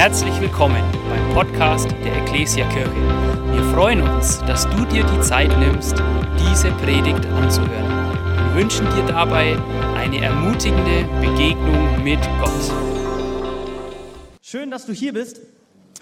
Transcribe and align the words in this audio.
Herzlich 0.00 0.40
willkommen 0.40 0.82
beim 1.10 1.34
Podcast 1.34 1.90
der 2.02 2.16
Ecclesia 2.22 2.66
Kirche. 2.70 2.90
Wir 3.52 3.62
freuen 3.74 4.00
uns, 4.00 4.38
dass 4.46 4.66
du 4.70 4.86
dir 4.86 5.04
die 5.04 5.20
Zeit 5.20 5.50
nimmst, 5.58 5.94
diese 6.38 6.70
Predigt 6.70 7.26
anzuhören. 7.26 8.14
Wir 8.46 8.62
wünschen 8.62 8.86
dir 8.96 9.04
dabei 9.06 9.58
eine 9.98 10.24
ermutigende 10.24 11.04
Begegnung 11.20 12.02
mit 12.02 12.18
Gott. 12.40 12.72
Schön, 14.40 14.70
dass 14.70 14.86
du 14.86 14.94
hier 14.94 15.12
bist. 15.12 15.42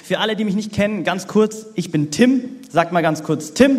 Für 0.01 0.21
alle, 0.21 0.37
die 0.37 0.45
mich 0.45 0.55
nicht 0.55 0.73
kennen, 0.73 1.03
ganz 1.03 1.27
kurz, 1.27 1.67
ich 1.75 1.91
bin 1.91 2.13
Tim. 2.13 2.45
Sag 2.71 2.93
mal 2.93 3.03
ganz 3.03 3.25
kurz 3.25 3.53
Tim. 3.53 3.79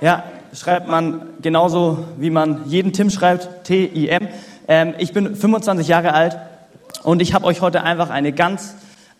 Ja, 0.00 0.24
schreibt 0.54 0.88
man 0.88 1.26
genauso, 1.42 2.06
wie 2.16 2.30
man 2.30 2.62
jeden 2.70 2.94
Tim 2.94 3.10
schreibt, 3.10 3.64
T-I-M. 3.64 4.28
Ähm, 4.66 4.94
ich 4.96 5.12
bin 5.12 5.36
25 5.36 5.88
Jahre 5.88 6.14
alt 6.14 6.38
und 7.02 7.20
ich 7.20 7.34
habe 7.34 7.44
euch 7.44 7.60
heute 7.60 7.82
einfach 7.82 8.08
eine 8.08 8.32
ganz 8.32 8.76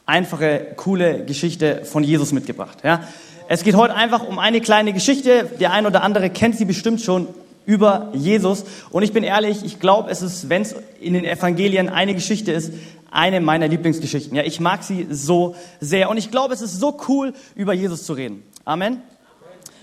einfache, 0.07 0.67
coole 0.77 1.25
Geschichte 1.25 1.85
von 1.85 2.05
Jesus 2.05 2.33
mitgebracht. 2.33 2.79
Ja? 2.83 3.07
Es 3.49 3.63
geht 3.63 3.75
heute 3.75 3.95
einfach 3.95 4.27
um 4.27 4.39
eine 4.39 4.61
kleine 4.61 4.93
Geschichte. 4.93 5.51
Der 5.61 5.73
ein 5.73 5.87
oder 5.87 6.03
andere 6.03 6.31
kennt 6.31 6.57
sie 6.57 6.65
bestimmt 6.65 7.01
schon 7.01 7.29
über 7.67 8.11
Jesus. 8.15 8.65
Und 8.91 9.03
ich 9.03 9.13
bin 9.13 9.25
ehrlich, 9.25 9.65
ich 9.65 9.81
glaube, 9.81 10.11
es 10.11 10.23
ist, 10.23 10.49
wenn 10.49 10.63
es 10.63 10.75
in 11.01 11.15
den 11.15 11.25
Evangelien 11.25 11.89
eine 11.89 12.15
Geschichte 12.15 12.53
ist, 12.53 12.73
eine 13.11 13.41
meiner 13.41 13.69
Lieblingsgeschichten. 13.69 14.37
Ja, 14.37 14.43
ich 14.43 14.61
mag 14.61 14.83
sie 14.83 15.07
so 15.11 15.55
sehr. 15.81 16.11
Und 16.11 16.17
ich 16.17 16.31
glaube, 16.31 16.53
es 16.53 16.63
ist 16.63 16.81
so 16.81 16.99
cool, 17.09 17.33
über 17.55 17.73
Jesus 17.73 18.05
zu 18.05 18.13
reden. 18.15 18.43
Amen. 18.65 19.03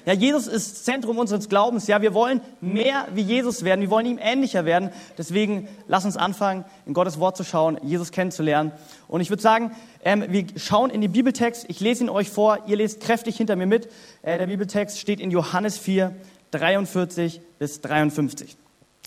Ja, 0.06 0.14
Jesus 0.14 0.48
ist 0.48 0.86
Zentrum 0.86 1.20
unseres 1.20 1.48
Glaubens. 1.48 1.88
Ja, 1.88 2.02
wir 2.02 2.14
wollen 2.14 2.42
mehr 2.60 3.08
wie 3.14 3.22
Jesus 3.22 3.64
werden. 3.64 3.82
Wir 3.82 3.90
wollen 3.90 4.06
ihm 4.06 4.20
ähnlicher 4.22 4.66
werden. 4.66 4.90
Deswegen 5.18 5.68
lass 5.88 6.06
uns 6.06 6.18
anfangen, 6.18 6.66
in 6.86 6.94
Gottes 6.94 7.20
Wort 7.20 7.38
zu 7.38 7.44
schauen, 7.44 7.78
Jesus 7.84 8.12
kennenzulernen. 8.12 8.72
Und 9.08 9.22
ich 9.22 9.30
würde 9.30 9.44
sagen, 9.44 9.72
ähm, 10.04 10.26
wir 10.30 10.46
schauen 10.58 10.90
in 10.90 11.02
den 11.02 11.12
Bibeltext. 11.12 11.66
Ich 11.68 11.80
lese 11.80 12.04
ihn 12.04 12.10
euch 12.10 12.30
vor. 12.30 12.60
Ihr 12.68 12.78
lest 12.78 13.02
kräftig 13.02 13.38
hinter 13.38 13.56
mir 13.56 13.68
mit. 13.68 13.90
Äh, 14.24 14.40
der 14.40 14.48
Bibeltext 14.48 15.00
steht 15.00 15.20
in 15.20 15.30
Johannes 15.30 15.78
4, 15.78 16.16
43 16.52 17.42
bis 17.60 17.82
53. 17.82 18.58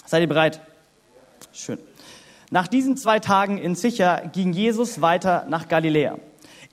Seid 0.06 0.22
ihr 0.22 0.28
bereit? 0.28 0.60
Schön. 1.52 1.78
Nach 2.50 2.68
diesen 2.68 2.96
zwei 2.96 3.18
Tagen 3.18 3.58
in 3.58 3.74
Sicher 3.74 4.30
ging 4.32 4.52
Jesus 4.52 5.00
weiter 5.00 5.46
nach 5.48 5.66
Galiläa. 5.66 6.18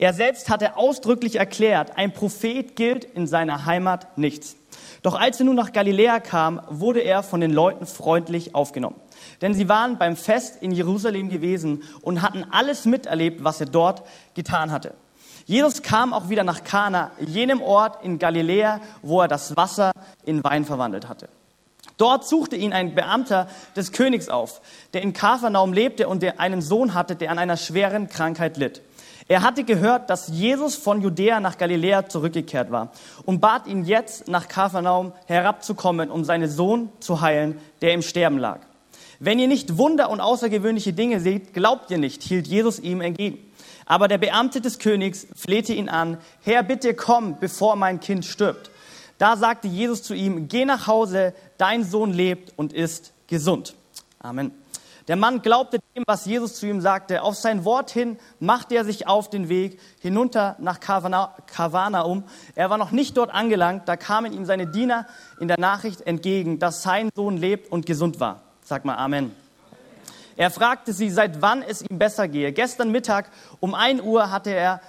Er 0.02 0.16
selbst 0.16 0.50
hatte 0.50 0.78
ausdrücklich 0.78 1.36
erklärt, 1.36 1.96
ein 1.96 2.12
Prophet 2.12 2.76
gilt 2.76 3.04
in 3.04 3.28
seiner 3.28 3.68
Heimat 3.68 4.18
nichts. 4.18 4.56
Doch 5.04 5.14
als 5.14 5.40
er 5.40 5.46
nun 5.46 5.56
nach 5.56 5.74
Galiläa 5.74 6.20
kam, 6.20 6.60
wurde 6.70 7.02
er 7.02 7.22
von 7.22 7.40
den 7.40 7.52
Leuten 7.52 7.86
freundlich 7.86 8.56
aufgenommen. 8.56 8.96
Denn 9.44 9.54
sie 9.54 9.70
waren 9.70 10.00
beim 10.00 10.16
Fest 10.16 10.60
in 10.64 10.72
Jerusalem 10.72 11.30
gewesen 11.30 11.84
und 12.02 12.24
hatten 12.24 12.44
alles 12.50 12.86
miterlebt, 12.86 13.44
was 13.44 13.60
er 13.60 13.68
dort 13.68 14.02
getan 14.34 14.72
hatte. 14.72 14.96
Jesus 15.46 15.84
kam 15.84 16.14
auch 16.14 16.30
wieder 16.30 16.44
nach 16.44 16.64
Kana, 16.64 17.12
jenem 17.20 17.62
Ort 17.62 18.04
in 18.04 18.18
Galiläa, 18.18 18.82
wo 19.04 19.22
er 19.22 19.28
das 19.28 19.56
Wasser 19.56 19.92
in 20.26 20.44
Wein 20.44 20.66
verwandelt 20.66 21.08
hatte. 21.08 21.30
Dort 21.98 22.28
suchte 22.28 22.56
ihn 22.56 22.74
ein 22.74 22.96
Beamter 22.96 23.48
des 23.76 23.92
Königs 23.92 24.30
auf, 24.30 24.62
der 24.94 25.04
in 25.04 25.14
Kapernaum 25.14 25.74
lebte 25.74 26.08
und 26.08 26.24
der 26.24 26.40
einen 26.40 26.64
Sohn 26.64 26.96
hatte, 26.96 27.16
der 27.16 27.30
an 27.30 27.38
einer 27.38 27.58
schweren 27.58 28.10
Krankheit 28.10 28.58
litt. 28.58 28.82
Er 29.28 29.44
hatte 29.44 29.64
gehört, 29.64 30.10
dass 30.10 30.28
Jesus 30.28 30.76
von 30.76 31.02
Judäa 31.02 31.40
nach 31.40 31.58
Galiläa 31.58 32.08
zurückgekehrt 32.08 32.72
war 32.72 32.92
und 33.26 33.40
bat 33.40 33.68
ihn 33.68 33.86
jetzt, 33.86 34.28
nach 34.28 34.48
Kapernaum 34.48 35.14
herabzukommen, 35.26 36.10
um 36.10 36.24
seinen 36.24 36.50
Sohn 36.50 36.90
zu 37.00 37.22
heilen, 37.22 37.60
der 37.82 37.94
im 37.94 38.02
Sterben 38.02 38.38
lag. 38.38 38.60
Wenn 39.20 39.38
ihr 39.38 39.48
nicht 39.48 39.78
Wunder 39.78 40.10
und 40.10 40.20
außergewöhnliche 40.20 40.94
Dinge 40.94 41.20
seht, 41.20 41.54
glaubt 41.54 41.92
ihr 41.92 42.00
nicht, 42.00 42.24
hielt 42.24 42.48
Jesus 42.48 42.80
ihm 42.80 43.02
entgegen. 43.02 43.38
Aber 43.86 44.08
der 44.08 44.18
Beamte 44.18 44.62
des 44.62 44.80
Königs 44.80 45.28
flehte 45.36 45.74
ihn 45.74 45.90
an, 45.90 46.18
Herr, 46.42 46.64
bitte 46.64 46.94
komm, 46.94 47.38
bevor 47.40 47.76
mein 47.76 48.00
Kind 48.00 48.26
stirbt. 48.26 48.72
Da 49.18 49.38
sagte 49.38 49.68
Jesus 49.68 50.02
zu 50.02 50.16
ihm, 50.16 50.48
geh 50.48 50.66
nach 50.66 50.88
Hause, 50.88 51.34
dein 51.60 51.84
Sohn 51.84 52.12
lebt 52.12 52.54
und 52.58 52.74
ist 52.74 53.14
gesund. 53.28 53.76
Amen. 54.18 54.61
Der 55.08 55.16
Mann 55.16 55.42
glaubte 55.42 55.80
dem, 55.96 56.04
was 56.06 56.26
Jesus 56.26 56.56
zu 56.56 56.68
ihm 56.68 56.82
sagte. 56.82 57.24
Auf 57.24 57.36
sein 57.36 57.66
Wort 57.66 57.92
hin 57.92 58.18
machte 58.40 58.76
er 58.76 58.86
sich 58.86 59.08
auf 59.08 59.30
den 59.30 59.50
Weg 59.50 59.80
hinunter 60.00 60.56
nach 60.60 60.80
Kavanaum. 60.80 62.24
Er 62.56 62.70
war 62.70 62.78
noch 62.78 62.92
nicht 62.92 63.18
dort 63.18 63.34
angelangt, 63.34 63.88
da 63.88 63.98
kamen 63.98 64.32
ihm 64.32 64.46
seine 64.46 64.68
Diener 64.68 65.08
in 65.40 65.48
der 65.48 65.60
Nachricht 65.60 66.02
entgegen, 66.02 66.60
dass 66.60 66.84
sein 66.84 67.10
Sohn 67.16 67.38
lebt 67.38 67.72
und 67.72 67.86
gesund 67.86 68.20
war. 68.20 68.42
Sag 68.64 68.86
mal 68.86 68.96
Amen. 68.96 69.36
Er 70.38 70.50
fragte 70.50 70.94
sie, 70.94 71.10
seit 71.10 71.42
wann 71.42 71.62
es 71.62 71.82
ihm 71.82 72.00
besser 72.00 72.28
gehe. 72.28 72.52
Gestern 72.52 72.92
Mittag 72.92 73.30
um 73.60 73.76
ein 73.76 74.02
Uhr 74.02 74.32
hatte 74.32 74.52
er 74.52 74.82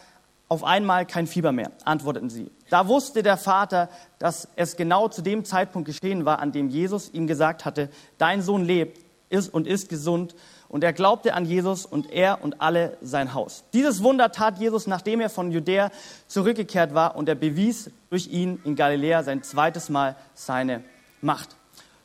auf 0.48 0.64
einmal 0.64 1.06
kein 1.06 1.26
Fieber 1.26 1.50
mehr, 1.50 1.72
antworteten 1.84 2.28
sie. 2.28 2.50
Da 2.68 2.86
wusste 2.86 3.22
der 3.22 3.38
Vater, 3.38 3.88
dass 4.18 4.48
es 4.54 4.76
genau 4.76 5.08
zu 5.08 5.22
dem 5.22 5.46
Zeitpunkt 5.46 5.86
geschehen 5.86 6.26
war, 6.26 6.40
an 6.40 6.52
dem 6.52 6.68
Jesus 6.68 7.10
ihm 7.12 7.26
gesagt 7.26 7.64
hatte, 7.64 7.88
dein 8.18 8.42
Sohn 8.42 8.62
lebt 8.62 9.01
ist 9.32 9.52
und 9.52 9.66
ist 9.66 9.88
gesund. 9.88 10.34
Und 10.68 10.84
er 10.84 10.92
glaubte 10.92 11.34
an 11.34 11.44
Jesus 11.44 11.84
und 11.84 12.10
er 12.10 12.42
und 12.42 12.60
alle 12.60 12.96
sein 13.02 13.34
Haus. 13.34 13.64
Dieses 13.72 14.02
Wunder 14.02 14.32
tat 14.32 14.58
Jesus, 14.58 14.86
nachdem 14.86 15.20
er 15.20 15.30
von 15.30 15.50
Judäa 15.50 15.90
zurückgekehrt 16.28 16.94
war 16.94 17.16
und 17.16 17.28
er 17.28 17.34
bewies 17.34 17.90
durch 18.10 18.28
ihn 18.28 18.60
in 18.64 18.76
Galiläa 18.76 19.22
sein 19.22 19.42
zweites 19.42 19.88
Mal 19.88 20.16
seine 20.34 20.84
Macht. 21.20 21.56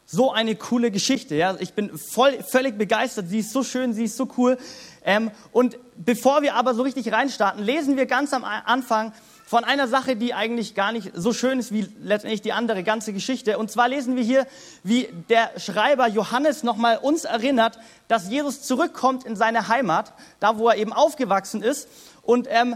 So 0.05 0.31
eine 0.31 0.55
coole 0.55 0.89
Geschichte. 0.89 1.35
Ja? 1.35 1.55
Ich 1.59 1.73
bin 1.73 1.97
voll, 1.97 2.41
völlig 2.43 2.77
begeistert. 2.77 3.27
Sie 3.27 3.39
ist 3.39 3.51
so 3.51 3.63
schön, 3.63 3.93
sie 3.93 4.05
ist 4.05 4.15
so 4.15 4.29
cool. 4.37 4.57
Ähm, 5.03 5.31
und 5.51 5.77
bevor 5.97 6.41
wir 6.41 6.55
aber 6.55 6.73
so 6.73 6.83
richtig 6.83 7.11
reinstarten, 7.11 7.63
lesen 7.63 7.97
wir 7.97 8.05
ganz 8.05 8.33
am 8.33 8.43
Anfang 8.43 9.11
von 9.47 9.63
einer 9.63 9.87
Sache, 9.87 10.17
die 10.17 10.33
eigentlich 10.33 10.75
gar 10.75 10.91
nicht 10.91 11.11
so 11.15 11.31
schön 11.31 11.57
ist 11.57 11.71
wie 11.71 11.87
letztendlich 12.01 12.41
die 12.41 12.51
andere 12.51 12.83
ganze 12.83 13.13
Geschichte. 13.13 13.57
Und 13.57 13.71
zwar 13.71 13.87
lesen 13.87 14.17
wir 14.17 14.23
hier, 14.23 14.45
wie 14.83 15.07
der 15.29 15.57
Schreiber 15.57 16.05
Johannes 16.09 16.63
nochmal 16.63 16.97
uns 16.97 17.23
erinnert, 17.23 17.79
dass 18.09 18.29
Jesus 18.29 18.63
zurückkommt 18.63 19.23
in 19.23 19.37
seine 19.37 19.69
Heimat, 19.69 20.11
da 20.41 20.57
wo 20.57 20.67
er 20.67 20.75
eben 20.75 20.91
aufgewachsen 20.91 21.63
ist. 21.63 21.87
Und 22.23 22.49
ähm, 22.51 22.75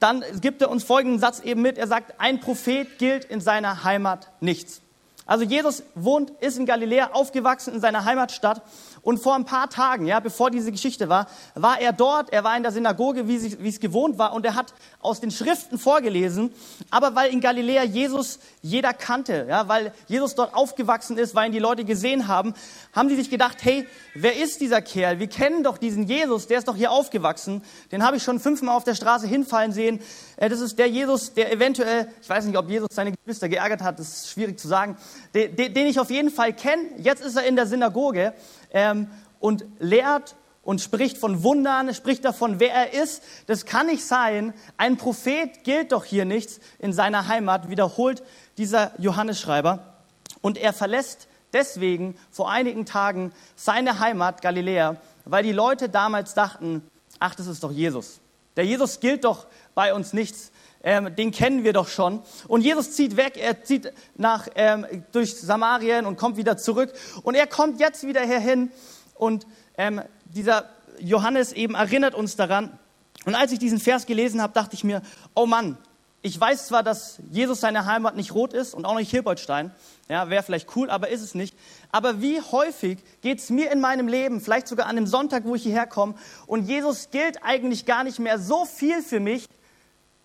dann 0.00 0.24
gibt 0.40 0.62
er 0.62 0.70
uns 0.70 0.84
folgenden 0.84 1.20
Satz 1.20 1.40
eben 1.40 1.60
mit. 1.60 1.76
Er 1.76 1.86
sagt, 1.86 2.18
ein 2.18 2.40
Prophet 2.40 2.98
gilt 2.98 3.26
in 3.26 3.42
seiner 3.42 3.84
Heimat 3.84 4.30
nichts. 4.40 4.80
Also 5.26 5.44
Jesus 5.44 5.82
wohnt, 5.94 6.30
ist 6.40 6.56
in 6.58 6.64
Galiläa 6.64 7.10
aufgewachsen 7.12 7.74
in 7.74 7.80
seiner 7.80 8.06
Heimatstadt 8.06 8.62
und 9.04 9.18
vor 9.18 9.34
ein 9.34 9.44
paar 9.44 9.68
Tagen, 9.68 10.06
ja, 10.06 10.18
bevor 10.18 10.50
diese 10.50 10.72
Geschichte 10.72 11.08
war, 11.08 11.26
war 11.54 11.78
er 11.78 11.92
dort, 11.92 12.32
er 12.32 12.42
war 12.42 12.56
in 12.56 12.62
der 12.62 12.72
Synagoge, 12.72 13.28
wie, 13.28 13.38
sie, 13.38 13.62
wie 13.62 13.68
es 13.68 13.78
gewohnt 13.78 14.18
war, 14.18 14.32
und 14.32 14.46
er 14.46 14.54
hat 14.54 14.72
aus 15.00 15.20
den 15.20 15.30
Schriften 15.30 15.78
vorgelesen. 15.78 16.52
Aber 16.90 17.14
weil 17.14 17.30
in 17.30 17.40
Galiläa 17.40 17.84
Jesus 17.84 18.38
jeder 18.62 18.94
kannte, 18.94 19.46
ja, 19.48 19.68
weil 19.68 19.92
Jesus 20.08 20.34
dort 20.34 20.54
aufgewachsen 20.54 21.18
ist, 21.18 21.34
weil 21.34 21.46
ihn 21.46 21.52
die 21.52 21.58
Leute 21.58 21.84
gesehen 21.84 22.28
haben, 22.28 22.54
haben 22.94 23.10
die 23.10 23.16
sich 23.16 23.28
gedacht, 23.28 23.58
hey, 23.60 23.86
wer 24.14 24.36
ist 24.36 24.62
dieser 24.62 24.80
Kerl? 24.80 25.18
Wir 25.18 25.28
kennen 25.28 25.62
doch 25.62 25.76
diesen 25.76 26.04
Jesus, 26.04 26.46
der 26.46 26.58
ist 26.58 26.68
doch 26.68 26.76
hier 26.76 26.90
aufgewachsen. 26.90 27.62
Den 27.92 28.04
habe 28.04 28.16
ich 28.16 28.22
schon 28.22 28.40
fünfmal 28.40 28.74
auf 28.74 28.84
der 28.84 28.94
Straße 28.94 29.26
hinfallen 29.26 29.72
sehen. 29.72 30.00
Äh, 30.36 30.48
das 30.48 30.60
ist 30.60 30.78
der 30.78 30.88
Jesus, 30.88 31.34
der 31.34 31.52
eventuell, 31.52 32.08
ich 32.22 32.28
weiß 32.28 32.46
nicht, 32.46 32.56
ob 32.56 32.70
Jesus 32.70 32.88
seine 32.90 33.12
Geschwister 33.12 33.50
geärgert 33.50 33.82
hat, 33.82 33.98
das 33.98 34.08
ist 34.08 34.30
schwierig 34.30 34.58
zu 34.58 34.66
sagen, 34.66 34.96
den, 35.34 35.74
den 35.74 35.86
ich 35.86 36.00
auf 36.00 36.10
jeden 36.10 36.30
Fall 36.30 36.54
kenne. 36.54 36.84
Jetzt 36.96 37.22
ist 37.22 37.36
er 37.36 37.44
in 37.44 37.56
der 37.56 37.66
Synagoge 37.66 38.32
ähm, 38.74 39.08
und 39.40 39.64
lehrt 39.78 40.36
und 40.62 40.80
spricht 40.80 41.16
von 41.16 41.42
Wundern, 41.42 41.94
spricht 41.94 42.24
davon, 42.24 42.60
wer 42.60 42.72
er 42.72 43.02
ist. 43.02 43.22
Das 43.46 43.64
kann 43.64 43.86
nicht 43.86 44.04
sein. 44.04 44.52
Ein 44.76 44.96
Prophet 44.96 45.64
gilt 45.64 45.92
doch 45.92 46.04
hier 46.04 46.24
nichts 46.24 46.60
in 46.78 46.92
seiner 46.92 47.28
Heimat, 47.28 47.70
wiederholt 47.70 48.22
dieser 48.58 48.92
Johannesschreiber. 48.98 49.94
Und 50.42 50.58
er 50.58 50.72
verlässt 50.72 51.28
deswegen 51.52 52.16
vor 52.30 52.50
einigen 52.50 52.84
Tagen 52.84 53.32
seine 53.56 54.00
Heimat 54.00 54.42
Galiläa, 54.42 54.96
weil 55.24 55.42
die 55.42 55.52
Leute 55.52 55.88
damals 55.88 56.34
dachten, 56.34 56.82
ach, 57.18 57.34
das 57.34 57.46
ist 57.46 57.62
doch 57.62 57.72
Jesus. 57.72 58.20
Der 58.56 58.64
Jesus 58.64 59.00
gilt 59.00 59.24
doch 59.24 59.46
bei 59.74 59.94
uns 59.94 60.12
nichts. 60.12 60.50
Ähm, 60.86 61.16
den 61.16 61.30
kennen 61.30 61.64
wir 61.64 61.72
doch 61.72 61.88
schon. 61.88 62.22
Und 62.46 62.60
Jesus 62.60 62.92
zieht 62.92 63.16
weg, 63.16 63.38
er 63.38 63.64
zieht 63.64 63.90
nach, 64.16 64.48
ähm, 64.54 64.86
durch 65.12 65.34
Samarien 65.34 66.04
und 66.04 66.16
kommt 66.16 66.36
wieder 66.36 66.58
zurück. 66.58 66.92
Und 67.22 67.34
er 67.34 67.46
kommt 67.46 67.80
jetzt 67.80 68.06
wieder 68.06 68.20
hierhin. 68.20 68.70
Und 69.14 69.46
ähm, 69.78 70.02
dieser 70.26 70.68
Johannes 71.00 71.52
eben 71.52 71.74
erinnert 71.74 72.14
uns 72.14 72.36
daran. 72.36 72.78
Und 73.24 73.34
als 73.34 73.50
ich 73.52 73.58
diesen 73.58 73.80
Vers 73.80 74.04
gelesen 74.04 74.42
habe, 74.42 74.52
dachte 74.52 74.74
ich 74.74 74.84
mir, 74.84 75.00
oh 75.34 75.46
Mann, 75.46 75.78
ich 76.20 76.38
weiß 76.38 76.68
zwar, 76.68 76.82
dass 76.82 77.18
Jesus 77.30 77.60
seine 77.60 77.86
Heimat 77.86 78.16
nicht 78.16 78.34
rot 78.34 78.52
ist 78.52 78.74
und 78.74 78.84
auch 78.84 78.96
nicht 78.96 79.10
Hilbertstein. 79.10 79.72
Ja, 80.08 80.30
wäre 80.30 80.42
vielleicht 80.42 80.74
cool, 80.76 80.90
aber 80.90 81.08
ist 81.08 81.20
es 81.20 81.34
nicht. 81.34 81.56
Aber 81.92 82.20
wie 82.20 82.40
häufig 82.40 82.98
geht 83.22 83.40
es 83.40 83.50
mir 83.50 83.70
in 83.70 83.80
meinem 83.80 84.08
Leben, 84.08 84.40
vielleicht 84.40 84.68
sogar 84.68 84.86
an 84.86 84.96
dem 84.96 85.06
Sonntag, 85.06 85.44
wo 85.44 85.54
ich 85.54 85.62
hierher 85.62 85.86
komme, 85.86 86.14
und 86.46 86.66
Jesus 86.66 87.10
gilt 87.10 87.42
eigentlich 87.42 87.84
gar 87.86 88.04
nicht 88.04 88.18
mehr 88.18 88.38
so 88.38 88.64
viel 88.64 89.02
für 89.02 89.20
mich, 89.20 89.48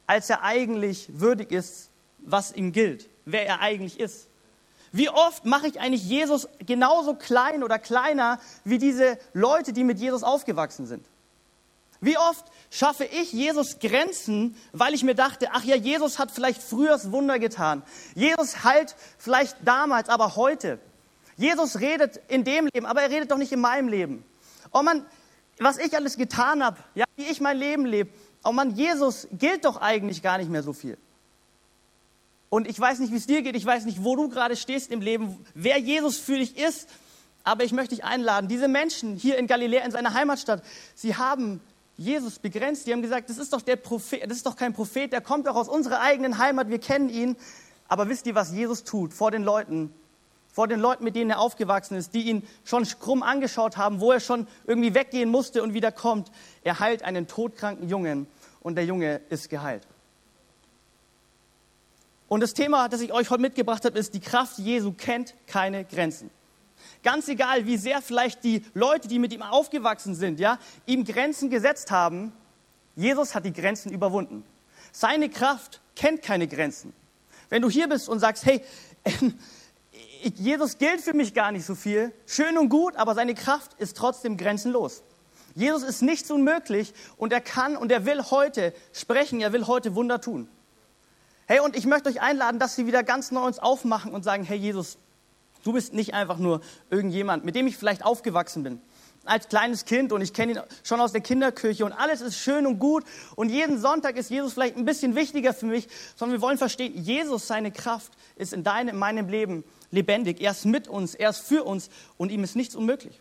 als 0.10 0.28
er 0.28 0.42
eigentlich 0.42 1.08
würdig 1.14 1.52
ist, 1.52 1.92
was 2.18 2.52
ihm 2.52 2.72
gilt, 2.72 3.08
wer 3.26 3.46
er 3.46 3.62
eigentlich 3.62 4.00
ist. 4.00 4.28
Wie 4.92 5.08
oft 5.08 5.46
mache 5.46 5.68
ich 5.68 5.80
eigentlich 5.80 6.04
Jesus 6.04 6.48
genauso 6.66 7.14
klein 7.14 7.64
oder 7.64 7.78
kleiner 7.78 8.40
wie 8.64 8.80
diese 8.80 9.20
Leute, 9.34 9.72
die 9.72 9.84
mit 9.84 10.00
Jesus 10.00 10.24
aufgewachsen 10.24 10.88
sind? 10.88 11.06
Wie 12.02 12.18
oft 12.18 12.44
schaffe 12.72 13.06
ich 13.06 13.34
Jesus 13.34 13.78
Grenzen, 13.78 14.58
weil 14.74 14.96
ich 14.96 15.04
mir 15.04 15.14
dachte, 15.14 15.50
ach 15.52 15.64
ja, 15.64 15.76
Jesus 15.76 16.18
hat 16.18 16.32
vielleicht 16.32 16.64
früher 16.64 16.90
das 16.90 17.12
Wunder 17.12 17.38
getan. 17.38 17.84
Jesus 18.16 18.64
heilt 18.64 18.96
vielleicht 19.20 19.58
damals, 19.64 20.10
aber 20.10 20.36
heute. 20.36 20.80
Jesus 21.38 21.82
redet 21.82 22.20
in 22.30 22.44
dem 22.44 22.68
Leben, 22.74 22.88
aber 22.88 23.04
er 23.04 23.12
redet 23.12 23.30
doch 23.30 23.38
nicht 23.38 23.52
in 23.52 23.62
meinem 23.62 23.90
Leben. 23.90 24.26
Oh 24.74 24.82
man, 24.82 25.06
was 25.60 25.78
ich 25.78 25.96
alles 25.96 26.18
getan 26.18 26.64
habe, 26.64 26.78
ja, 26.96 27.06
wie 27.16 27.28
ich 27.28 27.42
mein 27.42 27.58
Leben 27.58 27.86
lebe. 27.86 28.10
Oh 28.44 28.52
man, 28.52 28.76
Jesus 28.76 29.28
gilt 29.32 29.66
doch 29.66 29.78
eigentlich 29.78 30.22
gar 30.22 30.38
nicht 30.38 30.50
mehr 30.50 30.64
so 30.64 30.74
viel. 30.74 30.98
Und 32.50 32.68
ich 32.68 32.80
weiß 32.80 33.00
nicht, 33.00 33.12
wie 33.12 33.18
es 33.18 33.28
dir 33.28 33.42
geht, 33.42 33.56
ich 33.56 33.66
weiß 33.66 33.86
nicht, 33.86 34.04
wo 34.04 34.16
du 34.16 34.30
gerade 34.30 34.56
stehst 34.56 34.92
im 34.92 35.02
Leben, 35.02 35.46
wer 35.54 35.78
Jesus 35.78 36.18
für 36.18 36.38
dich 36.38 36.58
ist, 36.58 36.90
aber 37.44 37.64
ich 37.64 37.72
möchte 37.72 37.96
dich 37.96 38.04
einladen. 38.04 38.48
Diese 38.48 38.68
Menschen 38.68 39.16
hier 39.16 39.38
in 39.38 39.48
Galiläa, 39.48 39.84
in 39.84 39.92
seiner 39.92 40.14
Heimatstadt, 40.14 40.64
sie 40.96 41.16
haben 41.16 41.62
Jesus 42.00 42.40
begrenzt. 42.40 42.88
Die 42.88 42.94
haben 42.94 43.02
gesagt, 43.02 43.30
das 43.30 43.38
ist 43.38 43.54
doch 43.54 43.62
der 43.62 43.76
Prophet, 43.76 44.24
das 44.30 44.38
ist 44.38 44.46
doch 44.46 44.56
kein 44.56 44.74
Prophet, 44.74 45.12
der 45.12 45.22
kommt 45.22 45.48
doch 45.48 45.56
aus 45.56 45.68
unserer 45.68 46.00
eigenen 46.00 46.38
Heimat, 46.38 46.70
wir 46.70 46.80
kennen 46.80 47.10
ihn. 47.10 47.36
Aber 47.88 48.08
wisst 48.08 48.26
ihr, 48.26 48.36
was 48.36 48.52
Jesus 48.52 48.84
tut 48.84 49.14
vor 49.14 49.32
den 49.32 49.44
Leuten? 49.44 49.94
Vor 50.52 50.68
den 50.68 50.80
Leuten, 50.80 51.04
mit 51.04 51.16
denen 51.16 51.30
er 51.30 51.40
aufgewachsen 51.40 51.96
ist, 51.96 52.14
die 52.14 52.24
ihn 52.24 52.48
schon 52.66 52.84
krumm 52.84 53.24
angeschaut 53.24 53.78
haben, 53.78 54.00
wo 54.00 54.12
er 54.12 54.20
schon 54.20 54.48
irgendwie 54.66 54.94
weggehen 54.94 55.30
musste 55.30 55.62
und 55.62 55.74
wieder 55.74 55.92
kommt. 55.92 56.32
Er 56.64 56.80
heilt 56.80 57.04
einen 57.04 57.28
todkranken 57.28 57.88
Jungen 57.88 58.28
und 58.62 58.76
der 58.76 58.86
Junge 58.86 59.22
ist 59.30 59.50
geheilt. 59.50 59.88
Und 62.28 62.42
das 62.42 62.54
Thema, 62.54 62.90
das 62.90 63.02
ich 63.02 63.12
euch 63.12 63.30
heute 63.30 63.42
mitgebracht 63.42 63.86
habe, 63.86 63.98
ist, 63.98 64.14
die 64.14 64.20
Kraft 64.20 64.60
Jesu 64.60 64.92
kennt 64.92 65.34
keine 65.48 65.84
Grenzen. 65.84 66.30
Ganz 67.04 67.28
egal, 67.28 67.66
wie 67.66 67.78
sehr 67.78 68.02
vielleicht 68.02 68.44
die 68.44 68.64
Leute, 68.74 69.08
die 69.08 69.20
mit 69.20 69.34
ihm 69.34 69.42
aufgewachsen 69.42 70.16
sind, 70.16 70.40
ja, 70.40 70.60
ihm 70.86 71.06
Grenzen 71.06 71.50
gesetzt 71.50 71.92
haben, 71.92 72.32
Jesus 72.96 73.34
hat 73.34 73.46
die 73.46 73.54
Grenzen 73.54 73.92
überwunden. 73.92 74.44
Seine 74.92 75.30
Kraft 75.30 75.82
kennt 75.96 76.22
keine 76.22 76.48
Grenzen. 76.48 76.94
Wenn 77.50 77.62
du 77.62 77.70
hier 77.70 77.88
bist 77.88 78.10
und 78.10 78.20
sagst, 78.20 78.46
hey, 78.46 78.62
Jesus 80.22 80.78
gilt 80.78 81.02
für 81.02 81.14
mich 81.14 81.34
gar 81.34 81.52
nicht 81.52 81.66
so 81.66 81.76
viel, 81.76 82.12
schön 82.26 82.58
und 82.58 82.70
gut, 82.70 82.96
aber 82.96 83.16
seine 83.16 83.36
Kraft 83.36 83.74
ist 83.76 83.98
trotzdem 83.98 84.38
grenzenlos. 84.38 85.04
Jesus 85.56 85.84
ist 85.84 86.02
nichts 86.02 86.30
unmöglich 86.30 86.94
und 87.18 87.34
er 87.34 87.42
kann 87.42 87.76
und 87.76 87.92
er 87.92 88.06
will 88.06 88.24
heute 88.30 88.74
sprechen, 88.94 89.42
er 89.42 89.54
will 89.54 89.68
heute 89.68 89.96
Wunder 89.96 90.22
tun. 90.22 90.48
Hey, 91.48 91.60
und 91.60 91.76
ich 91.76 91.86
möchte 91.86 92.10
euch 92.10 92.22
einladen, 92.22 92.60
dass 92.60 92.76
Sie 92.76 92.86
wieder 92.86 93.04
ganz 93.04 93.32
neu 93.32 93.42
uns 93.42 93.60
aufmachen 93.60 94.14
und 94.14 94.24
sagen, 94.24 94.44
hey 94.44 94.58
Jesus, 94.58 95.00
Du 95.64 95.74
bist 95.74 95.94
nicht 95.94 96.14
einfach 96.14 96.38
nur 96.38 96.62
irgendjemand, 96.90 97.44
mit 97.44 97.56
dem 97.56 97.68
ich 97.68 97.78
vielleicht 97.78 98.06
aufgewachsen 98.06 98.64
bin. 98.64 98.82
Als 99.30 99.48
kleines 99.48 99.86
Kind 99.86 100.12
und 100.12 100.22
ich 100.22 100.34
kenne 100.34 100.54
ihn 100.54 100.60
schon 100.84 101.00
aus 101.00 101.12
der 101.12 101.22
Kinderkirche 101.22 101.86
und 101.86 101.94
alles 101.94 102.22
ist 102.22 102.38
schön 102.38 102.66
und 102.66 102.80
gut 102.80 103.04
und 103.36 103.50
jeden 103.50 103.80
Sonntag 103.80 104.18
ist 104.18 104.32
Jesus 104.32 104.54
vielleicht 104.54 104.76
ein 104.76 104.86
bisschen 104.86 105.16
wichtiger 105.16 105.54
für 105.54 105.68
mich, 105.68 105.88
sondern 106.16 106.40
wir 106.40 106.42
wollen 106.42 106.58
verstehen, 106.58 106.94
Jesus, 106.96 107.46
seine 107.46 107.72
Kraft 107.72 108.12
ist 108.38 108.54
in 108.54 108.64
deinem, 108.64 108.90
in 108.90 108.98
meinem 108.98 109.30
Leben 109.30 109.64
lebendig. 109.92 110.42
Er 110.42 110.52
ist 110.52 110.66
mit 110.66 110.88
uns, 110.88 111.14
er 111.14 111.30
ist 111.30 111.42
für 111.42 111.64
uns 111.64 111.90
und 112.18 112.32
ihm 112.32 112.44
ist 112.44 112.56
nichts 112.56 112.76
unmöglich. 112.76 113.20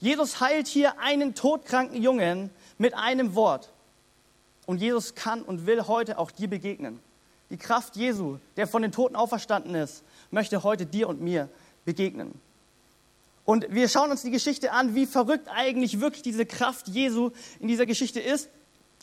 Jesus 0.00 0.40
heilt 0.40 0.68
hier 0.68 0.98
einen 0.98 1.34
todkranken 1.34 2.02
Jungen 2.02 2.50
mit 2.78 2.94
einem 2.94 3.34
Wort. 3.34 3.70
Und 4.66 4.80
Jesus 4.80 5.14
kann 5.14 5.42
und 5.42 5.66
will 5.66 5.86
heute 5.86 6.18
auch 6.18 6.30
dir 6.30 6.48
begegnen. 6.48 6.98
Die 7.50 7.58
Kraft 7.58 7.96
Jesu, 7.96 8.38
der 8.56 8.66
von 8.66 8.80
den 8.80 8.92
Toten 8.92 9.16
auferstanden 9.16 9.74
ist, 9.74 10.02
möchte 10.30 10.62
heute 10.62 10.86
dir 10.86 11.08
und 11.08 11.20
mir 11.20 11.48
begegnen. 11.84 12.40
Und 13.52 13.66
wir 13.68 13.86
schauen 13.90 14.10
uns 14.10 14.22
die 14.22 14.30
Geschichte 14.30 14.72
an, 14.72 14.94
wie 14.94 15.04
verrückt 15.04 15.46
eigentlich 15.54 16.00
wirklich 16.00 16.22
diese 16.22 16.46
Kraft 16.46 16.88
Jesu 16.88 17.32
in 17.60 17.68
dieser 17.68 17.84
Geschichte 17.84 18.18
ist. 18.18 18.48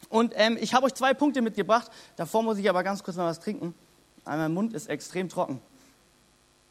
Und 0.09 0.33
ähm, 0.35 0.57
ich 0.59 0.73
habe 0.73 0.87
euch 0.87 0.95
zwei 0.95 1.13
Punkte 1.13 1.43
mitgebracht. 1.43 1.91
Davor 2.15 2.41
muss 2.41 2.57
ich 2.57 2.67
aber 2.67 2.81
ganz 2.81 3.03
kurz 3.03 3.15
mal 3.15 3.27
was 3.27 3.39
trinken. 3.39 3.75
Mein 4.25 4.51
Mund 4.51 4.73
ist 4.73 4.89
extrem 4.89 5.29
trocken. 5.29 5.61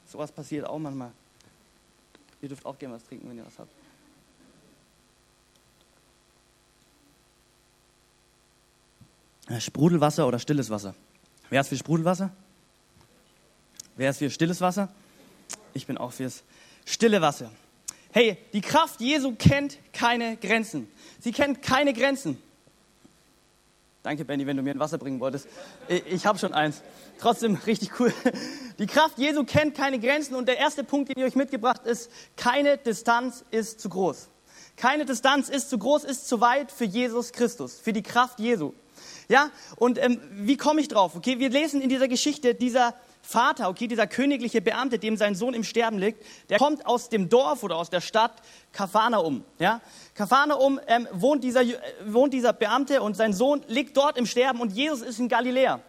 Sowas 0.08 0.32
passiert 0.32 0.66
auch 0.66 0.80
manchmal. 0.80 1.12
Ihr 2.42 2.48
dürft 2.48 2.66
auch 2.66 2.76
gerne 2.76 2.96
was 2.96 3.04
trinken, 3.04 3.30
wenn 3.30 3.36
ihr 3.36 3.46
was 3.46 3.56
habt. 3.60 3.70
Äh, 9.50 9.60
Sprudelwasser 9.60 10.26
oder 10.26 10.40
stilles 10.40 10.69
Wasser? 10.69 10.96
Wer 11.48 11.60
ist 11.60 11.69
für 11.69 11.76
Sprudelwasser? 11.76 12.32
Wer 13.94 14.10
ist 14.10 14.19
für 14.19 14.30
stilles 14.30 14.60
Wasser? 14.60 14.88
Ich 15.75 15.86
bin 15.86 15.96
auch 15.96 16.10
fürs 16.10 16.42
stille 16.84 17.20
Wasser. 17.20 17.52
Hey, 18.10 18.38
die 18.52 18.60
Kraft 18.60 19.00
Jesu 19.00 19.34
kennt 19.38 19.78
keine 19.93 20.37
Grenzen. 20.37 20.90
Sie 21.20 21.32
kennt 21.32 21.62
keine 21.62 21.93
Grenzen. 21.93 22.43
Danke, 24.02 24.25
Benny, 24.25 24.46
wenn 24.46 24.56
du 24.56 24.62
mir 24.62 24.70
ein 24.70 24.78
Wasser 24.78 24.96
bringen 24.96 25.20
wolltest. 25.20 25.49
Ich 26.08 26.25
habe 26.25 26.38
schon 26.38 26.55
eins. 26.55 26.82
Trotzdem 27.19 27.56
richtig 27.66 28.00
cool. 28.00 28.14
Die 28.78 28.87
Kraft 28.87 29.19
Jesu 29.19 29.44
kennt 29.44 29.76
keine 29.76 29.99
Grenzen 29.99 30.34
und 30.34 30.46
der 30.46 30.56
erste 30.56 30.84
Punkt, 30.84 31.10
den 31.10 31.19
ich 31.19 31.25
euch 31.25 31.37
mitgebracht 31.37 31.84
ist, 31.84 32.10
keine 32.37 32.78
Distanz 32.78 33.44
ist 33.50 33.81
zu 33.81 33.88
groß. 33.88 34.28
Keine 34.76 35.04
Distanz 35.04 35.49
ist 35.49 35.69
zu 35.69 35.76
groß, 35.76 36.04
ist 36.04 36.28
zu 36.28 36.40
weit 36.40 36.70
für 36.70 36.84
Jesus 36.84 37.32
Christus, 37.32 37.81
für 37.81 37.93
die 37.93 38.02
Kraft 38.02 38.38
Jesu. 38.38 38.72
Ja, 39.28 39.50
und 39.76 39.99
ähm, 39.99 40.20
wie 40.31 40.56
komme 40.56 40.81
ich 40.81 40.88
drauf? 40.88 41.16
Okay, 41.16 41.38
wir 41.38 41.50
lesen 41.50 41.82
in 41.82 41.88
dieser 41.88 42.08
Geschichte, 42.08 42.54
dieser 42.54 42.94
Vater, 43.28 43.69
okay, 43.69 43.88
dieser 43.88 44.06
königliche 44.06 44.62
Beamte, 44.62 44.98
dem 44.98 45.19
sein 45.19 45.34
Sohn 45.34 45.52
im 45.52 45.62
Sterben 45.62 45.98
liegt, 45.98 46.25
der 46.48 46.56
kommt 46.56 46.86
aus 46.86 47.10
dem 47.10 47.28
Dorf 47.28 47.62
oder 47.62 47.76
aus 47.76 47.90
der 47.90 48.00
Stadt 48.00 48.32
Kapharnaum. 48.72 49.44
Ja? 49.58 49.82
Kapharnaum 50.14 50.80
ähm, 50.86 51.06
wohnt, 51.12 51.44
dieser, 51.44 51.60
äh, 51.60 51.76
wohnt 52.06 52.32
dieser 52.32 52.54
Beamte 52.54 53.02
und 53.02 53.19
sein 53.19 53.34
Sohn 53.34 53.62
liegt 53.69 53.98
dort 53.98 54.16
im 54.16 54.25
Sterben 54.25 54.62
und 54.62 54.72
Jesus 54.72 55.02
ist 55.02 55.19
in 55.19 55.28
Galiläa. 55.28 55.80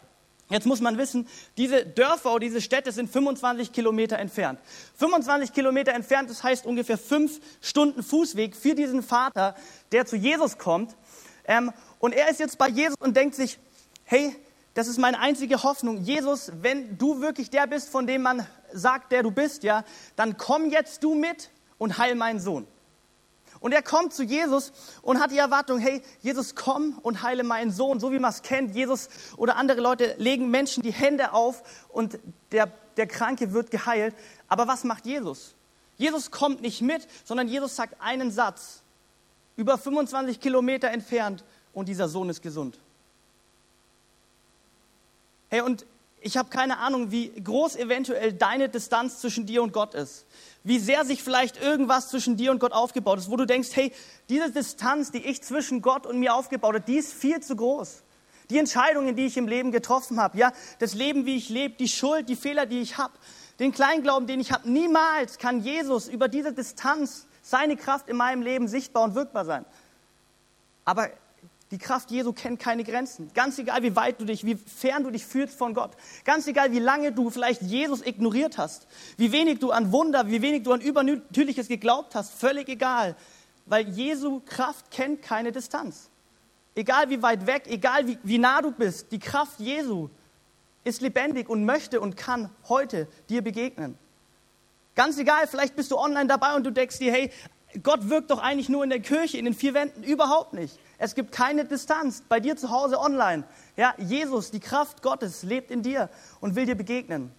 Jetzt 0.50 0.66
muss 0.66 0.82
man 0.82 0.98
wissen, 0.98 1.30
diese 1.56 1.86
Dörfer 1.86 2.32
oder 2.32 2.42
diese 2.42 2.60
Städte 2.60 2.92
sind 2.92 3.10
25 3.10 3.72
Kilometer 3.72 4.20
entfernt. 4.20 4.60
25 4.98 5.54
Kilometer 5.54 5.94
entfernt, 5.94 6.30
das 6.30 6.44
heißt 6.44 6.66
ungefähr 6.66 6.98
fünf 6.98 7.40
Stunden 7.62 8.04
Fußweg 8.04 8.54
für 8.54 8.76
diesen 8.76 9.02
Vater, 9.02 9.56
der 9.94 10.06
zu 10.06 10.18
Jesus 10.18 10.58
kommt. 10.58 10.94
Ähm, 11.46 11.72
und 12.00 12.14
er 12.14 12.30
ist 12.30 12.42
jetzt 12.42 12.58
bei 12.58 12.68
Jesus 12.68 12.98
und 13.00 13.16
denkt 13.16 13.36
sich, 13.36 13.60
hey, 14.04 14.36
das 14.80 14.88
ist 14.88 14.98
meine 14.98 15.20
einzige 15.20 15.62
Hoffnung. 15.64 15.98
Jesus, 15.98 16.54
wenn 16.62 16.98
du 16.98 17.20
wirklich 17.20 17.50
der 17.50 17.68
bist, 17.68 17.90
von 17.90 18.08
dem 18.08 18.22
man 18.22 18.48
sagt, 18.72 19.12
der 19.12 19.24
du 19.24 19.30
bist, 19.30 19.64
ja, 19.64 19.84
dann 20.16 20.38
komm 20.38 20.70
jetzt 20.70 21.04
du 21.04 21.16
mit 21.16 21.50
und 21.78 21.98
heil 21.98 22.16
meinen 22.16 22.40
Sohn. 22.40 22.66
Und 23.60 23.74
er 23.74 23.82
kommt 23.82 24.14
zu 24.14 24.24
Jesus 24.24 24.72
und 25.02 25.20
hat 25.20 25.32
die 25.32 25.38
Erwartung, 25.38 25.80
hey, 25.80 26.02
Jesus, 26.22 26.56
komm 26.56 26.98
und 27.00 27.24
heile 27.24 27.44
meinen 27.44 27.72
Sohn. 27.72 28.00
So 28.00 28.14
wie 28.14 28.20
man 28.20 28.32
es 28.32 28.42
kennt, 28.42 28.74
Jesus 28.74 29.10
oder 29.36 29.58
andere 29.58 29.82
Leute 29.82 30.16
legen 30.18 30.50
Menschen 30.50 30.82
die 30.82 30.94
Hände 30.94 31.34
auf 31.34 31.62
und 31.90 32.18
der, 32.54 32.72
der 32.96 33.08
Kranke 33.08 33.52
wird 33.52 33.72
geheilt. 33.72 34.16
Aber 34.48 34.70
was 34.70 34.86
macht 34.86 35.06
Jesus? 35.06 35.56
Jesus 35.98 36.32
kommt 36.32 36.62
nicht 36.62 36.82
mit, 36.82 37.06
sondern 37.26 37.50
Jesus 37.50 37.76
sagt 37.76 38.00
einen 38.00 38.32
Satz. 38.32 38.82
Über 39.58 39.78
25 39.78 40.40
Kilometer 40.40 40.90
entfernt 40.90 41.44
und 41.74 41.90
dieser 41.90 42.08
Sohn 42.08 42.30
ist 42.30 42.42
gesund. 42.42 42.80
Hey, 45.50 45.62
und 45.62 45.86
ich 46.22 46.38
habe 46.38 46.50
keine 46.50 46.78
Ahnung, 46.80 47.12
wie 47.12 47.30
groß 47.30 47.76
eventuell 47.76 48.34
deine 48.34 48.70
Distanz 48.70 49.20
zwischen 49.20 49.46
dir 49.46 49.64
und 49.64 49.72
Gott 49.74 49.94
ist. 49.94 50.26
Wie 50.64 50.80
sehr 50.80 51.06
sich 51.06 51.24
vielleicht 51.24 51.62
irgendwas 51.62 52.10
zwischen 52.10 52.36
dir 52.36 52.52
und 52.52 52.60
Gott 52.60 52.74
aufgebaut 52.74 53.20
ist, 53.20 53.32
wo 53.32 53.38
du 53.38 53.46
denkst, 53.46 53.70
hey, 53.74 53.94
diese 54.28 54.52
Distanz, 54.52 55.12
die 55.12 55.26
ich 55.26 55.42
zwischen 55.42 55.82
Gott 55.82 56.06
und 56.06 56.20
mir 56.20 56.36
aufgebaut 56.36 56.76
habe, 56.76 56.86
die 56.86 56.98
ist 56.98 57.14
viel 57.14 57.40
zu 57.40 57.56
groß. 57.56 58.04
Die 58.50 58.58
Entscheidungen, 58.58 59.16
die 59.16 59.28
ich 59.28 59.38
im 59.38 59.48
Leben 59.48 59.72
getroffen 59.72 60.20
habe, 60.20 60.38
ja, 60.38 60.52
das 60.80 60.94
Leben, 60.94 61.26
wie 61.26 61.38
ich 61.38 61.50
lebe, 61.50 61.76
die 61.76 61.88
Schuld, 61.88 62.28
die 62.30 62.36
Fehler, 62.36 62.66
die 62.66 62.82
ich 62.82 62.98
habe, 62.98 63.14
den 63.60 63.72
Kleinglauben, 63.72 64.28
den 64.28 64.40
ich 64.40 64.52
habe, 64.52 64.70
niemals 64.70 65.38
kann 65.38 65.62
Jesus 65.62 66.08
über 66.08 66.28
diese 66.28 66.52
Distanz 66.52 67.28
seine 67.42 67.78
Kraft 67.78 68.10
in 68.10 68.18
meinem 68.18 68.42
Leben 68.42 68.68
sichtbar 68.68 69.04
und 69.04 69.16
wirkbar 69.16 69.46
sein. 69.46 69.66
Aber 70.86 71.10
die 71.72 71.78
Kraft 71.78 72.10
Jesu 72.10 72.34
kennt 72.34 72.60
keine 72.60 72.84
Grenzen. 72.84 73.32
Ganz 73.36 73.60
egal, 73.60 73.84
wie 73.84 73.96
weit 73.96 74.20
du 74.20 74.26
dich, 74.26 74.44
wie 74.44 74.56
fern 74.56 75.04
du 75.04 75.12
dich 75.12 75.24
fühlst 75.24 75.56
von 75.56 75.76
Gott. 75.76 75.92
Ganz 76.26 76.48
egal, 76.48 76.72
wie 76.72 76.80
lange 76.80 77.12
du 77.12 77.30
vielleicht 77.30 77.62
Jesus 77.62 78.04
ignoriert 78.04 78.58
hast. 78.58 78.88
Wie 79.18 79.32
wenig 79.32 79.60
du 79.60 79.72
an 79.72 79.92
Wunder, 79.92 80.28
wie 80.28 80.42
wenig 80.42 80.64
du 80.64 80.74
an 80.74 80.82
Übernatürliches 80.82 81.68
geglaubt 81.68 82.16
hast. 82.16 82.34
Völlig 82.34 82.70
egal. 82.70 83.16
Weil 83.68 83.88
Jesu 83.88 84.42
Kraft 84.46 84.90
kennt 84.90 85.22
keine 85.22 85.52
Distanz. 85.52 86.10
Egal 86.74 87.12
wie 87.12 87.22
weit 87.22 87.46
weg, 87.46 87.64
egal 87.68 88.08
wie, 88.08 88.18
wie 88.24 88.40
nah 88.40 88.64
du 88.64 88.72
bist. 88.72 89.12
Die 89.12 89.20
Kraft 89.20 89.60
Jesu 89.60 90.10
ist 90.84 91.02
lebendig 91.02 91.50
und 91.50 91.66
möchte 91.66 92.02
und 92.02 92.18
kann 92.18 92.50
heute 92.68 93.08
dir 93.30 93.44
begegnen. 93.44 93.96
Ganz 94.96 95.20
egal, 95.20 95.46
vielleicht 95.46 95.76
bist 95.76 95.92
du 95.92 95.98
online 95.98 96.28
dabei 96.28 96.56
und 96.56 96.64
du 96.66 96.72
denkst 96.72 96.98
dir, 96.98 97.12
hey, 97.12 97.32
Gott 97.84 98.10
wirkt 98.10 98.32
doch 98.32 98.42
eigentlich 98.42 98.70
nur 98.70 98.84
in 98.84 98.90
der 98.90 99.02
Kirche, 99.02 99.38
in 99.38 99.46
den 99.46 99.54
vier 99.54 99.76
Wänden. 99.76 100.04
Überhaupt 100.04 100.54
nicht. 100.54 100.80
Es 101.00 101.16
gibt 101.16 101.32
keine 101.32 101.64
Distanz 101.64 102.22
bei 102.28 102.42
dir 102.42 102.58
zu 102.58 102.70
Hause 102.70 103.00
online. 103.00 103.46
Ja, 103.78 103.96
Jesus, 103.98 104.52
die 104.52 104.60
Kraft 104.60 105.02
Gottes 105.02 105.44
lebt 105.44 105.72
in 105.72 105.82
dir 105.82 106.10
und 106.42 106.56
will 106.56 106.66
dir 106.66 106.76
begegnen. 106.76 107.32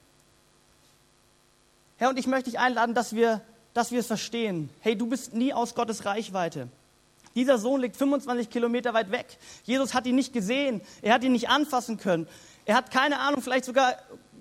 Herr, 1.98 2.08
und 2.08 2.18
ich 2.18 2.26
möchte 2.26 2.48
dich 2.50 2.58
einladen, 2.58 2.94
dass 2.94 3.14
wir, 3.14 3.42
dass 3.74 3.92
wir 3.92 4.00
es 4.00 4.06
verstehen. 4.06 4.70
Hey, 4.80 4.96
du 4.96 5.06
bist 5.06 5.34
nie 5.34 5.52
aus 5.52 5.74
Gottes 5.74 6.06
Reichweite. 6.06 6.68
Dieser 7.34 7.58
Sohn 7.58 7.82
liegt 7.82 7.98
25 7.98 8.48
Kilometer 8.48 8.94
weit 8.94 9.10
weg. 9.10 9.26
Jesus 9.64 9.92
hat 9.92 10.06
ihn 10.06 10.14
nicht 10.14 10.32
gesehen. 10.32 10.80
Er 11.02 11.12
hat 11.12 11.22
ihn 11.22 11.32
nicht 11.32 11.50
anfassen 11.50 11.98
können. 11.98 12.26
Er 12.64 12.76
hat 12.76 12.90
keine 12.90 13.18
Ahnung, 13.18 13.42
vielleicht 13.42 13.66
sogar, 13.66 13.94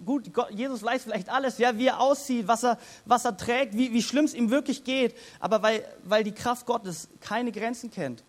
gut, 0.06 0.34
Gott, 0.34 0.52
Jesus 0.52 0.82
weiß 0.82 1.04
vielleicht 1.04 1.28
alles, 1.28 1.58
ja, 1.58 1.78
wie 1.78 1.88
er 1.88 2.00
aussieht, 2.00 2.48
was 2.48 2.64
er, 2.64 2.78
was 3.06 3.26
er 3.26 3.36
trägt, 3.36 3.76
wie, 3.76 3.92
wie 3.92 4.02
schlimm 4.02 4.24
es 4.24 4.34
ihm 4.34 4.50
wirklich 4.50 4.86
geht. 4.86 5.14
Aber 5.42 5.62
weil, 5.62 5.84
weil 6.06 6.24
die 6.24 6.32
Kraft 6.32 6.66
Gottes 6.66 7.10
keine 7.20 7.52
Grenzen 7.52 7.92
kennt, 7.92 8.24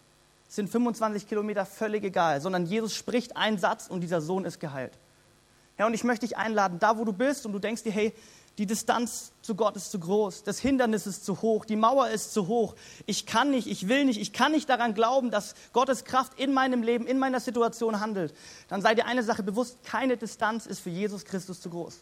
sind 0.50 0.68
25 0.68 1.28
Kilometer 1.28 1.64
völlig 1.64 2.02
egal, 2.02 2.40
sondern 2.40 2.66
Jesus 2.66 2.94
spricht 2.94 3.36
einen 3.36 3.56
Satz 3.56 3.86
und 3.86 4.00
dieser 4.00 4.20
Sohn 4.20 4.44
ist 4.44 4.58
geheilt. 4.58 4.92
Ja, 5.78 5.86
und 5.86 5.94
ich 5.94 6.02
möchte 6.02 6.26
dich 6.26 6.36
einladen, 6.36 6.78
da 6.80 6.98
wo 6.98 7.04
du 7.04 7.12
bist 7.12 7.46
und 7.46 7.52
du 7.52 7.60
denkst 7.60 7.84
dir, 7.84 7.92
hey, 7.92 8.12
die 8.58 8.66
Distanz 8.66 9.32
zu 9.42 9.54
Gott 9.54 9.76
ist 9.76 9.92
zu 9.92 10.00
groß, 10.00 10.42
das 10.42 10.58
Hindernis 10.58 11.06
ist 11.06 11.24
zu 11.24 11.40
hoch, 11.40 11.64
die 11.64 11.76
Mauer 11.76 12.08
ist 12.08 12.34
zu 12.34 12.48
hoch. 12.48 12.74
Ich 13.06 13.26
kann 13.26 13.50
nicht, 13.50 13.68
ich 13.68 13.88
will 13.88 14.04
nicht, 14.04 14.20
ich 14.20 14.32
kann 14.32 14.50
nicht 14.50 14.68
daran 14.68 14.92
glauben, 14.92 15.30
dass 15.30 15.54
Gottes 15.72 16.04
Kraft 16.04 16.38
in 16.38 16.52
meinem 16.52 16.82
Leben, 16.82 17.06
in 17.06 17.18
meiner 17.20 17.38
Situation 17.38 18.00
handelt. 18.00 18.34
Dann 18.68 18.82
sei 18.82 18.96
dir 18.96 19.06
eine 19.06 19.22
Sache 19.22 19.44
bewusst, 19.44 19.78
keine 19.84 20.16
Distanz 20.16 20.66
ist 20.66 20.80
für 20.80 20.90
Jesus 20.90 21.24
Christus 21.24 21.60
zu 21.60 21.70
groß. 21.70 22.00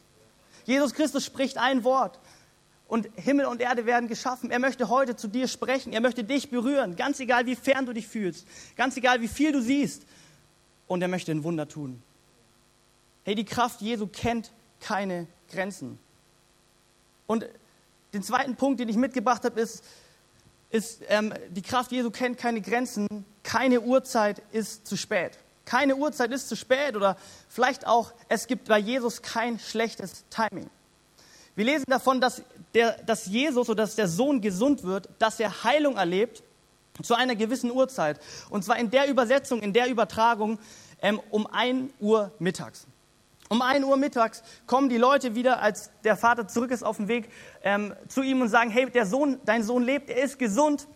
Jesus 0.64 0.94
Christus 0.94 1.24
spricht 1.24 1.58
ein 1.58 1.84
Wort 1.84 2.18
und 2.88 3.08
Himmel 3.16 3.46
und 3.46 3.60
Erde 3.60 3.86
werden 3.86 4.08
geschaffen. 4.08 4.50
Er 4.50 4.58
möchte 4.58 4.88
heute 4.88 5.14
zu 5.14 5.28
dir 5.28 5.46
sprechen, 5.46 5.92
er 5.92 6.00
möchte 6.00 6.24
dich 6.24 6.50
berühren, 6.50 6.96
ganz 6.96 7.20
egal 7.20 7.46
wie 7.46 7.54
fern 7.54 7.86
du 7.86 7.92
dich 7.92 8.08
fühlst, 8.08 8.46
ganz 8.76 8.96
egal 8.96 9.20
wie 9.20 9.28
viel 9.28 9.52
du 9.52 9.60
siehst. 9.60 10.02
Und 10.88 11.02
er 11.02 11.08
möchte 11.08 11.30
ein 11.30 11.44
Wunder 11.44 11.68
tun. 11.68 12.02
Hey, 13.24 13.34
die 13.34 13.44
Kraft 13.44 13.82
Jesu 13.82 14.06
kennt 14.06 14.50
keine 14.80 15.26
Grenzen. 15.50 15.98
Und 17.26 17.46
den 18.14 18.22
zweiten 18.22 18.56
Punkt, 18.56 18.80
den 18.80 18.88
ich 18.88 18.96
mitgebracht 18.96 19.44
habe, 19.44 19.60
ist, 19.60 19.84
ist 20.70 21.02
ähm, 21.08 21.34
die 21.50 21.60
Kraft 21.60 21.92
Jesu 21.92 22.10
kennt 22.10 22.38
keine 22.38 22.62
Grenzen. 22.62 23.06
Keine 23.42 23.82
Uhrzeit 23.82 24.42
ist 24.52 24.86
zu 24.86 24.96
spät. 24.96 25.38
Keine 25.66 25.96
Uhrzeit 25.96 26.30
ist 26.32 26.48
zu 26.48 26.56
spät 26.56 26.96
oder 26.96 27.18
vielleicht 27.50 27.86
auch, 27.86 28.14
es 28.30 28.46
gibt 28.46 28.68
bei 28.68 28.78
Jesus 28.78 29.20
kein 29.20 29.58
schlechtes 29.58 30.24
Timing. 30.30 30.70
Wir 31.58 31.64
lesen 31.64 31.86
davon, 31.88 32.20
dass, 32.20 32.44
der, 32.72 32.92
dass 33.02 33.26
Jesus 33.26 33.68
oder 33.68 33.82
dass 33.82 33.96
der 33.96 34.06
Sohn 34.06 34.40
gesund 34.40 34.84
wird, 34.84 35.08
dass 35.18 35.40
er 35.40 35.64
Heilung 35.64 35.96
erlebt 35.96 36.44
zu 37.02 37.16
einer 37.16 37.34
gewissen 37.34 37.72
Uhrzeit. 37.72 38.20
Und 38.48 38.62
zwar 38.62 38.78
in 38.78 38.92
der 38.92 39.08
Übersetzung, 39.08 39.60
in 39.60 39.72
der 39.72 39.88
Übertragung 39.88 40.60
ähm, 41.02 41.20
um 41.30 41.48
1 41.48 41.94
Uhr 41.98 42.30
mittags. 42.38 42.86
Um 43.48 43.60
1 43.60 43.84
Uhr 43.84 43.96
mittags 43.96 44.44
kommen 44.68 44.88
die 44.88 44.98
Leute 44.98 45.34
wieder, 45.34 45.60
als 45.60 45.90
der 46.04 46.16
Vater 46.16 46.46
zurück 46.46 46.70
ist 46.70 46.84
auf 46.84 46.98
dem 46.98 47.08
Weg, 47.08 47.28
ähm, 47.64 47.92
zu 48.06 48.22
ihm 48.22 48.40
und 48.40 48.50
sagen, 48.50 48.70
hey, 48.70 48.88
der 48.88 49.04
Sohn, 49.04 49.40
dein 49.44 49.64
Sohn 49.64 49.82
lebt, 49.82 50.10
er 50.10 50.22
ist 50.22 50.38
gesund. 50.38 50.86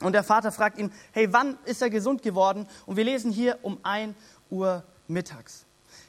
Und 0.00 0.14
der 0.14 0.24
Vater 0.24 0.50
fragt 0.50 0.80
ihn, 0.80 0.90
hey, 1.12 1.32
wann 1.32 1.56
ist 1.66 1.82
er 1.82 1.88
gesund 1.88 2.22
geworden? 2.22 2.66
Und 2.84 2.96
wir 2.96 3.04
lesen 3.04 3.30
hier 3.30 3.60
um 3.62 3.78
1 3.84 4.16
Uhr 4.50 4.82
mittags. 5.06 5.66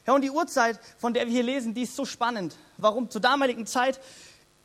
Ja, 0.08 0.13
und 0.13 0.22
die 0.22 0.31
Uhrzeit, 0.31 0.79
von 0.98 1.13
der 1.13 1.25
wir 1.25 1.34
hier 1.34 1.43
lesen, 1.43 1.74
die 1.74 1.84
ist 1.84 1.96
so 1.96 2.05
spannend. 2.05 2.55
Warum? 2.77 3.10
Zur 3.10 3.22
damaligen 3.22 3.65
Zeit, 3.65 4.00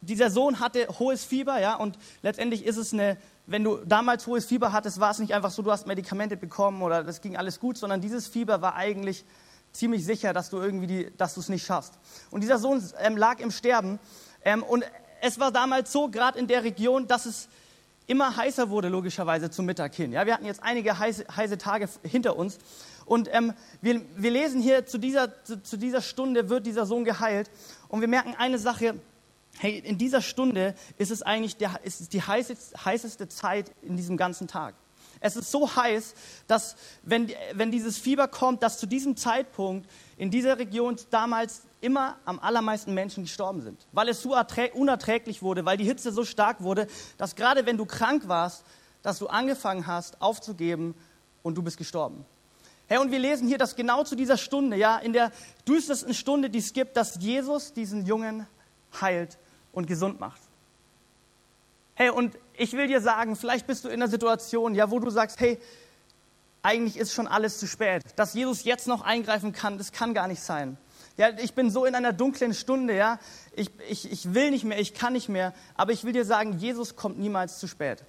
dieser 0.00 0.30
Sohn 0.30 0.60
hatte 0.60 0.86
hohes 0.98 1.24
Fieber, 1.24 1.60
ja, 1.60 1.74
und 1.74 1.98
letztendlich 2.22 2.64
ist 2.64 2.76
es 2.76 2.92
eine, 2.92 3.16
wenn 3.46 3.64
du 3.64 3.76
damals 3.84 4.26
hohes 4.26 4.46
Fieber 4.46 4.72
hattest, 4.72 5.00
war 5.00 5.10
es 5.10 5.18
nicht 5.18 5.34
einfach 5.34 5.50
so, 5.50 5.62
du 5.62 5.70
hast 5.70 5.86
Medikamente 5.86 6.36
bekommen 6.36 6.82
oder 6.82 7.04
das 7.04 7.20
ging 7.20 7.36
alles 7.36 7.60
gut, 7.60 7.76
sondern 7.76 8.00
dieses 8.00 8.26
Fieber 8.26 8.62
war 8.62 8.76
eigentlich 8.76 9.24
ziemlich 9.72 10.04
sicher, 10.04 10.32
dass 10.32 10.50
du 10.50 10.58
irgendwie 10.58 10.86
die, 10.86 11.12
dass 11.16 11.34
du 11.34 11.40
es 11.40 11.48
nicht 11.48 11.66
schaffst. 11.66 11.94
Und 12.30 12.40
dieser 12.40 12.58
Sohn 12.58 12.82
ähm, 12.98 13.16
lag 13.16 13.38
im 13.40 13.50
Sterben. 13.50 13.98
Ähm, 14.42 14.62
und 14.62 14.84
es 15.20 15.38
war 15.38 15.52
damals 15.52 15.92
so, 15.92 16.08
gerade 16.08 16.38
in 16.38 16.46
der 16.46 16.64
Region, 16.64 17.06
dass 17.06 17.26
es 17.26 17.48
immer 18.06 18.36
heißer 18.36 18.70
wurde, 18.70 18.88
logischerweise 18.88 19.50
zum 19.50 19.66
Mittag 19.66 19.94
hin. 19.94 20.12
Ja, 20.12 20.26
wir 20.26 20.34
hatten 20.34 20.46
jetzt 20.46 20.62
einige 20.62 20.98
heiße, 20.98 21.26
heiße 21.34 21.58
Tage 21.58 21.88
hinter 22.04 22.36
uns. 22.36 22.58
Und 23.06 23.28
ähm, 23.32 23.54
wir, 23.80 24.02
wir, 24.16 24.30
lesen 24.30 24.60
hier, 24.60 24.84
zu 24.84 24.98
dieser, 24.98 25.42
zu, 25.44 25.62
zu 25.62 25.76
dieser 25.76 26.02
Stunde 26.02 26.48
wird 26.48 26.66
dieser 26.66 26.86
Sohn 26.86 27.04
geheilt. 27.04 27.50
Und 27.88 28.00
wir 28.00 28.08
merken 28.08 28.34
eine 28.36 28.58
Sache, 28.58 29.00
hey, 29.58 29.78
in 29.78 29.96
dieser 29.96 30.20
Stunde 30.20 30.74
ist 30.98 31.10
es 31.10 31.22
eigentlich 31.22 31.56
der, 31.56 31.80
ist 31.84 32.12
die 32.12 32.22
heißeste, 32.22 32.84
heißeste 32.84 33.28
Zeit 33.28 33.70
in 33.82 33.96
diesem 33.96 34.16
ganzen 34.16 34.48
Tag. 34.48 34.74
Es 35.20 35.36
ist 35.36 35.50
so 35.50 35.74
heiß, 35.74 36.14
dass 36.46 36.76
wenn, 37.02 37.32
wenn 37.54 37.70
dieses 37.70 37.96
Fieber 37.96 38.28
kommt, 38.28 38.62
dass 38.62 38.78
zu 38.78 38.86
diesem 38.86 39.16
Zeitpunkt 39.16 39.88
in 40.18 40.30
dieser 40.30 40.58
Region 40.58 40.96
damals 41.10 41.62
immer 41.80 42.18
am 42.24 42.38
allermeisten 42.38 42.92
Menschen 42.92 43.24
gestorben 43.24 43.62
sind, 43.62 43.86
weil 43.92 44.08
es 44.08 44.20
so 44.20 44.36
unerträglich 44.74 45.42
wurde, 45.42 45.64
weil 45.64 45.76
die 45.76 45.84
Hitze 45.84 46.12
so 46.12 46.24
stark 46.24 46.62
wurde, 46.62 46.86
dass 47.16 47.34
gerade 47.34 47.64
wenn 47.64 47.76
du 47.76 47.86
krank 47.86 48.28
warst, 48.28 48.64
dass 49.02 49.18
du 49.18 49.28
angefangen 49.28 49.86
hast 49.86 50.20
aufzugeben 50.20 50.94
und 51.42 51.54
du 51.54 51.62
bist 51.62 51.78
gestorben. 51.78 52.26
Hey, 52.88 52.98
und 52.98 53.10
wir 53.10 53.18
lesen 53.18 53.48
hier, 53.48 53.58
dass 53.58 53.74
genau 53.74 54.04
zu 54.04 54.14
dieser 54.14 54.36
Stunde, 54.36 54.76
ja, 54.76 54.98
in 54.98 55.12
der 55.12 55.32
düstersten 55.66 56.14
Stunde, 56.14 56.50
die 56.50 56.60
es 56.60 56.72
gibt, 56.72 56.96
dass 56.96 57.16
Jesus 57.16 57.72
diesen 57.72 58.06
Jungen 58.06 58.46
heilt 59.00 59.38
und 59.72 59.86
gesund 59.86 60.20
macht. 60.20 60.40
Hey, 61.94 62.10
und 62.10 62.36
ich 62.54 62.74
will 62.74 62.86
dir 62.86 63.00
sagen, 63.00 63.36
vielleicht 63.36 63.66
bist 63.66 63.84
du 63.84 63.88
in 63.88 63.94
einer 63.94 64.08
Situation, 64.08 64.74
ja, 64.74 64.90
wo 64.90 65.00
du 65.00 65.10
sagst, 65.10 65.40
hey, 65.40 65.58
eigentlich 66.62 66.96
ist 66.96 67.12
schon 67.12 67.26
alles 67.26 67.58
zu 67.58 67.66
spät. 67.66 68.02
Dass 68.16 68.34
Jesus 68.34 68.64
jetzt 68.64 68.86
noch 68.86 69.02
eingreifen 69.02 69.52
kann, 69.52 69.78
das 69.78 69.92
kann 69.92 70.14
gar 70.14 70.28
nicht 70.28 70.42
sein. 70.42 70.76
Ja, 71.16 71.30
ich 71.38 71.54
bin 71.54 71.70
so 71.70 71.86
in 71.86 71.94
einer 71.94 72.12
dunklen 72.12 72.54
Stunde, 72.54 72.94
ja. 72.94 73.18
Ich, 73.54 73.70
ich, 73.88 74.10
ich 74.12 74.34
will 74.34 74.50
nicht 74.50 74.64
mehr, 74.64 74.78
ich 74.78 74.92
kann 74.92 75.14
nicht 75.14 75.28
mehr. 75.28 75.54
Aber 75.74 75.92
ich 75.92 76.04
will 76.04 76.12
dir 76.12 76.24
sagen, 76.24 76.58
Jesus 76.58 76.94
kommt 76.94 77.18
niemals 77.18 77.58
zu 77.58 77.66
spät. 77.66 78.04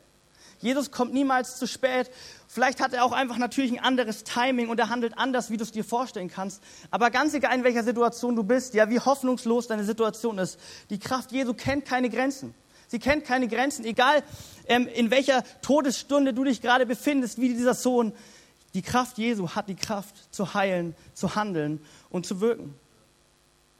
Jesus 0.60 0.92
kommt 0.92 1.14
niemals 1.14 1.58
zu 1.58 1.68
spät. 1.68 2.10
Vielleicht 2.48 2.82
hat 2.82 2.94
er 2.94 3.04
auch 3.04 3.12
einfach 3.12 3.38
natürlich 3.38 3.72
ein 3.72 3.84
anderes 3.84 4.24
Timing 4.24 4.70
und 4.70 4.80
er 4.80 4.90
handelt 4.90 5.18
anders, 5.18 5.50
wie 5.50 5.58
du 5.58 5.64
es 5.64 5.72
dir 5.72 5.84
vorstellen 5.84 6.30
kannst. 6.30 6.62
Aber 6.92 7.12
ganz 7.12 7.34
egal, 7.34 7.56
in 7.56 7.64
welcher 7.64 7.84
Situation 7.84 8.36
du 8.36 8.44
bist, 8.44 8.74
ja, 8.74 8.90
wie 8.90 9.00
hoffnungslos 9.00 9.68
deine 9.68 9.84
Situation 9.84 10.38
ist, 10.38 10.60
die 10.90 11.00
Kraft 11.00 11.32
Jesu 11.32 11.54
kennt 11.54 11.86
keine 11.86 12.10
Grenzen. 12.10 12.54
Sie 12.88 13.00
kennt 13.00 13.26
keine 13.26 13.48
Grenzen, 13.48 13.84
egal 13.86 14.24
ähm, 14.68 14.88
in 14.88 15.12
welcher 15.12 15.44
Todesstunde 15.62 16.34
du 16.34 16.46
dich 16.46 16.62
gerade 16.62 16.86
befindest, 16.86 17.40
wie 17.40 17.50
dieser 17.50 17.74
Sohn. 17.74 18.14
Die 18.74 18.82
Kraft 18.82 19.18
Jesu 19.18 19.50
hat 19.50 19.68
die 19.68 19.76
Kraft 19.76 20.34
zu 20.34 20.54
heilen, 20.54 20.96
zu 21.14 21.36
handeln 21.36 21.82
und 22.10 22.26
zu 22.26 22.40
wirken. 22.42 22.76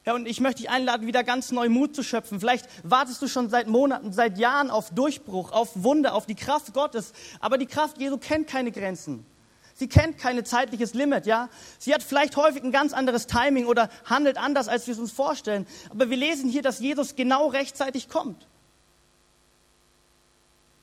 Ja, 0.08 0.14
und 0.14 0.26
ich 0.26 0.40
möchte 0.40 0.62
dich 0.62 0.70
einladen, 0.70 1.06
wieder 1.06 1.22
ganz 1.26 1.52
neu 1.52 1.68
Mut 1.68 1.94
zu 1.94 2.02
schöpfen. 2.02 2.40
Vielleicht 2.40 2.66
wartest 2.84 3.22
du 3.22 3.28
schon 3.28 3.50
seit 3.50 3.68
Monaten, 3.68 4.14
seit 4.14 4.38
Jahren 4.38 4.72
auf 4.72 4.90
Durchbruch, 4.92 5.52
auf 5.52 5.84
Wunder, 5.84 6.16
auf 6.16 6.26
die 6.26 6.34
Kraft 6.34 6.74
Gottes. 6.74 7.12
Aber 7.42 7.58
die 7.58 7.66
Kraft 7.66 7.98
Jesu 8.00 8.18
kennt 8.18 8.48
keine 8.48 8.72
Grenzen. 8.72 9.26
Sie 9.74 9.90
kennt 9.90 10.18
kein 10.18 10.46
zeitliches 10.46 10.94
Limit, 10.94 11.26
ja. 11.26 11.50
Sie 11.78 11.94
hat 11.94 12.04
vielleicht 12.04 12.38
häufig 12.38 12.64
ein 12.64 12.72
ganz 12.72 12.94
anderes 12.94 13.28
Timing 13.28 13.66
oder 13.66 13.90
handelt 14.06 14.38
anders, 14.38 14.70
als 14.70 14.88
wir 14.88 14.94
es 14.94 15.00
uns 15.02 15.12
vorstellen. 15.12 15.68
Aber 15.90 16.10
wir 16.10 16.16
lesen 16.16 16.50
hier, 16.50 16.62
dass 16.62 16.80
Jesus 16.80 17.18
genau 17.18 17.48
rechtzeitig 17.48 18.08
kommt. 18.08 18.48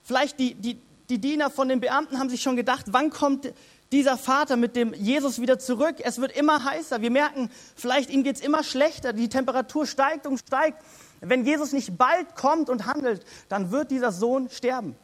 Vielleicht 0.03 0.39
die, 0.39 0.53
die, 0.53 0.79
die 1.09 1.19
Diener 1.19 1.49
von 1.49 1.71
den 1.71 1.81
Beamten 1.81 2.19
haben 2.19 2.29
sich 2.29 2.43
schon 2.43 2.57
gedacht, 2.57 2.89
wann 2.91 3.09
kommt 3.09 3.55
dieser 3.95 4.19
Vater 4.19 4.57
mit 4.57 4.75
dem 4.75 4.93
Jesus 4.93 5.41
wieder 5.41 5.59
zurück? 5.59 5.97
Es 6.01 6.21
wird 6.21 6.33
immer 6.33 6.65
heißer. 6.65 7.01
Wir 7.01 7.13
merken, 7.13 7.49
vielleicht 7.77 8.11
ihm 8.11 8.25
geht 8.25 8.37
es 8.37 8.43
immer 8.43 8.65
schlechter. 8.65 9.13
Die 9.13 9.29
Temperatur 9.29 9.87
steigt 9.87 10.27
und 10.27 10.39
steigt. 10.39 10.83
Wenn 11.21 11.47
Jesus 11.47 11.73
nicht 11.73 11.97
bald 11.97 12.35
kommt 12.35 12.69
und 12.69 12.87
handelt, 12.87 13.25
dann 13.49 13.71
wird 13.71 13.93
dieser 13.93 14.11
Sohn 14.11 14.51
sterben. 14.51 14.97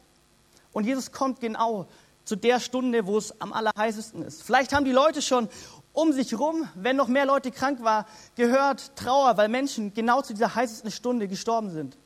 Und 0.73 0.85
Jesus 0.85 1.13
kommt 1.13 1.39
genau 1.39 1.87
zu 2.25 2.35
der 2.35 2.59
Stunde, 2.59 3.07
wo 3.07 3.17
es 3.17 3.39
am 3.41 3.53
allerheißesten 3.53 4.23
ist. 4.23 4.43
Vielleicht 4.43 4.73
haben 4.73 4.85
die 4.85 4.91
Leute 4.91 5.21
schon 5.21 5.47
um 5.93 6.11
sich 6.11 6.37
rum, 6.37 6.67
wenn 6.75 6.97
noch 6.97 7.07
mehr 7.07 7.25
Leute 7.25 7.51
krank 7.51 7.81
waren, 7.83 8.05
gehört 8.35 8.95
Trauer, 8.97 9.37
weil 9.37 9.47
Menschen 9.47 9.93
genau 9.93 10.21
zu 10.21 10.33
dieser 10.33 10.53
heißesten 10.53 10.91
Stunde 10.91 11.27
gestorben 11.29 11.71
sind. 11.71 11.97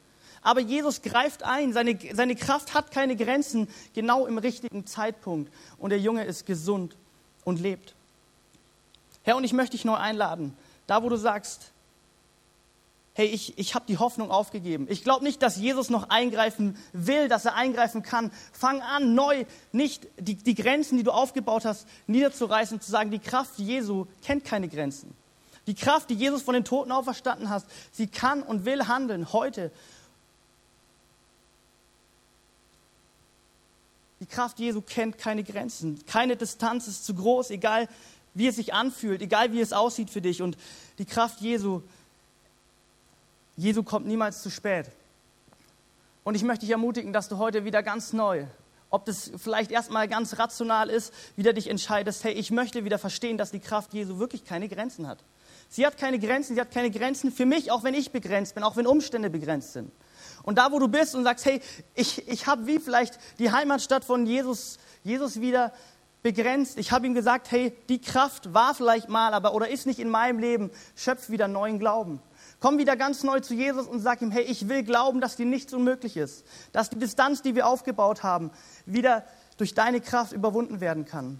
Aber 0.45 0.59
Jesus 0.59 1.01
greift 1.01 1.41
ein. 1.41 1.73
Seine, 1.73 1.97
seine 2.13 2.35
Kraft 2.35 2.75
hat 2.75 2.91
keine 2.91 3.15
Grenzen, 3.15 3.67
genau 3.95 4.27
im 4.27 4.37
richtigen 4.37 4.85
Zeitpunkt. 4.85 5.51
Und 5.79 5.89
der 5.89 5.99
Junge 5.99 6.23
ist 6.23 6.45
gesund 6.45 6.95
und 7.43 7.59
lebt. 7.59 7.95
Herr, 9.23 9.37
und 9.37 9.43
ich 9.43 9.53
möchte 9.53 9.71
dich 9.71 9.85
neu 9.85 9.95
einladen, 9.95 10.55
da 10.85 11.01
wo 11.01 11.09
du 11.09 11.15
sagst, 11.15 11.71
hey, 13.15 13.25
ich, 13.25 13.57
ich 13.57 13.73
habe 13.73 13.85
die 13.87 13.97
Hoffnung 13.97 14.29
aufgegeben. 14.29 14.85
Ich 14.87 15.03
glaube 15.03 15.23
nicht, 15.23 15.41
dass 15.41 15.57
Jesus 15.57 15.89
noch 15.89 16.09
eingreifen 16.09 16.77
will, 16.93 17.27
dass 17.27 17.45
er 17.45 17.55
eingreifen 17.55 18.03
kann. 18.03 18.31
Fang 18.53 18.83
an, 18.83 19.15
neu 19.15 19.45
nicht 19.71 20.05
die, 20.19 20.35
die 20.35 20.53
Grenzen, 20.53 20.95
die 20.97 21.03
du 21.03 21.09
aufgebaut 21.09 21.65
hast, 21.65 21.87
niederzureißen 22.05 22.77
und 22.77 22.83
zu 22.83 22.91
sagen, 22.91 23.09
die 23.09 23.17
Kraft 23.17 23.57
Jesu 23.57 24.05
kennt 24.23 24.45
keine 24.45 24.67
Grenzen. 24.67 25.15
Die 25.65 25.73
Kraft, 25.73 26.11
die 26.11 26.13
Jesus 26.13 26.43
von 26.43 26.53
den 26.53 26.65
Toten 26.65 26.91
auferstanden 26.91 27.49
hat, 27.49 27.63
sie 27.91 28.05
kann 28.05 28.43
und 28.43 28.65
will 28.65 28.87
handeln 28.87 29.33
heute 29.33 29.71
Die 34.19 34.25
Kraft 34.25 34.59
Jesu 34.59 34.81
kennt 34.81 35.17
keine 35.17 35.43
Grenzen. 35.43 36.03
Keine 36.05 36.35
Distanz 36.35 36.87
ist 36.87 37.05
zu 37.05 37.13
groß, 37.13 37.49
egal 37.49 37.87
wie 38.33 38.47
es 38.47 38.55
sich 38.55 38.73
anfühlt, 38.73 39.21
egal 39.21 39.51
wie 39.51 39.61
es 39.61 39.73
aussieht 39.73 40.09
für 40.09 40.21
dich. 40.21 40.41
Und 40.41 40.57
die 40.97 41.05
Kraft 41.05 41.41
Jesu, 41.41 41.81
Jesu 43.57 43.83
kommt 43.83 44.07
niemals 44.07 44.41
zu 44.41 44.49
spät. 44.49 44.87
Und 46.23 46.35
ich 46.35 46.43
möchte 46.43 46.65
dich 46.65 46.71
ermutigen, 46.71 47.13
dass 47.13 47.29
du 47.29 47.37
heute 47.37 47.65
wieder 47.65 47.83
ganz 47.83 48.13
neu 48.13 48.45
ob 48.95 49.03
das 49.03 49.29
vielleicht 49.35 49.71
erstmal 49.71 50.07
ganz 50.07 50.39
rational 50.39 50.89
ist, 50.89 51.13
wieder 51.35 51.51
dich 51.51 51.69
entscheidest, 51.69 52.23
hey, 52.23 52.31
ich 52.33 52.49
möchte 52.49 52.85
wieder 52.85 52.97
verstehen, 52.97 53.37
dass 53.37 53.51
die 53.51 53.59
Kraft 53.59 53.93
Jesu 53.93 54.19
wirklich 54.19 54.45
keine 54.45 54.69
Grenzen 54.69 55.07
hat. 55.07 55.19
Sie 55.67 55.85
hat 55.85 55.97
keine 55.97 56.17
Grenzen, 56.17 56.55
sie 56.55 56.61
hat 56.61 56.71
keine 56.71 56.91
Grenzen 56.91 57.31
für 57.31 57.45
mich, 57.45 57.71
auch 57.71 57.83
wenn 57.83 57.93
ich 57.93 58.11
begrenzt 58.11 58.55
bin, 58.55 58.63
auch 58.63 58.77
wenn 58.77 58.87
Umstände 58.87 59.29
begrenzt 59.29 59.73
sind. 59.73 59.91
Und 60.45 60.59
da, 60.59 60.71
wo 60.71 60.79
du 60.79 60.87
bist 60.87 61.15
und 61.15 61.23
sagst, 61.23 61.45
hey, 61.45 61.59
ich, 61.95 62.27
ich 62.27 62.45
habe 62.45 62.67
wie 62.67 62.79
vielleicht 62.79 63.17
die 63.39 63.51
Heimatstadt 63.51 64.05
von 64.05 64.25
Jesus, 64.27 64.77
Jesus 65.03 65.41
wieder 65.41 65.73
begrenzt. 66.21 66.77
Ich 66.77 66.91
habe 66.91 67.07
ihm 67.07 67.13
gesagt, 67.13 67.51
hey, 67.51 67.73
die 67.89 67.99
Kraft 67.99 68.53
war 68.53 68.73
vielleicht 68.75 69.09
mal, 69.09 69.33
aber 69.33 69.53
oder 69.53 69.69
ist 69.69 69.85
nicht 69.87 69.99
in 69.99 70.09
meinem 70.09 70.39
Leben. 70.39 70.71
Schöpf 70.95 71.29
wieder 71.29 71.47
neuen 71.47 71.79
Glauben. 71.79 72.21
Komm 72.59 72.77
wieder 72.77 72.95
ganz 72.95 73.23
neu 73.23 73.39
zu 73.39 73.53
Jesus 73.53 73.87
und 73.87 73.99
sag 73.99 74.21
ihm, 74.21 74.31
hey, 74.31 74.43
ich 74.43 74.69
will 74.69 74.83
glauben, 74.83 75.19
dass 75.19 75.35
dir 75.35 75.45
nichts 75.45 75.73
unmöglich 75.73 76.15
ist. 76.15 76.45
Dass 76.71 76.89
die 76.89 76.99
Distanz, 76.99 77.41
die 77.41 77.55
wir 77.55 77.67
aufgebaut 77.67 78.23
haben, 78.23 78.51
wieder 78.85 79.23
durch 79.57 79.73
deine 79.73 79.99
Kraft 79.99 80.31
überwunden 80.31 80.79
werden 80.79 81.05
kann. 81.05 81.39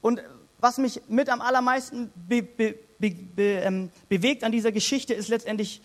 Und 0.00 0.22
was 0.58 0.78
mich 0.78 1.02
mit 1.08 1.28
am 1.28 1.40
allermeisten 1.40 2.10
be, 2.14 2.42
be, 2.42 2.74
be, 2.98 3.42
ähm, 3.42 3.90
bewegt 4.08 4.44
an 4.44 4.52
dieser 4.52 4.72
Geschichte, 4.72 5.14
ist 5.14 5.28
letztendlich 5.28 5.82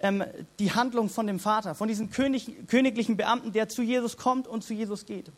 ähm, 0.00 0.24
die 0.58 0.72
Handlung 0.72 1.08
von 1.08 1.26
dem 1.26 1.38
Vater, 1.38 1.74
von 1.74 1.88
diesem 1.88 2.10
König, 2.10 2.68
königlichen 2.68 3.16
Beamten, 3.16 3.52
der 3.52 3.68
zu 3.68 3.82
Jesus 3.82 4.16
kommt 4.16 4.48
und 4.48 4.64
zu 4.64 4.74
Jesus 4.74 5.06
geht. 5.06 5.30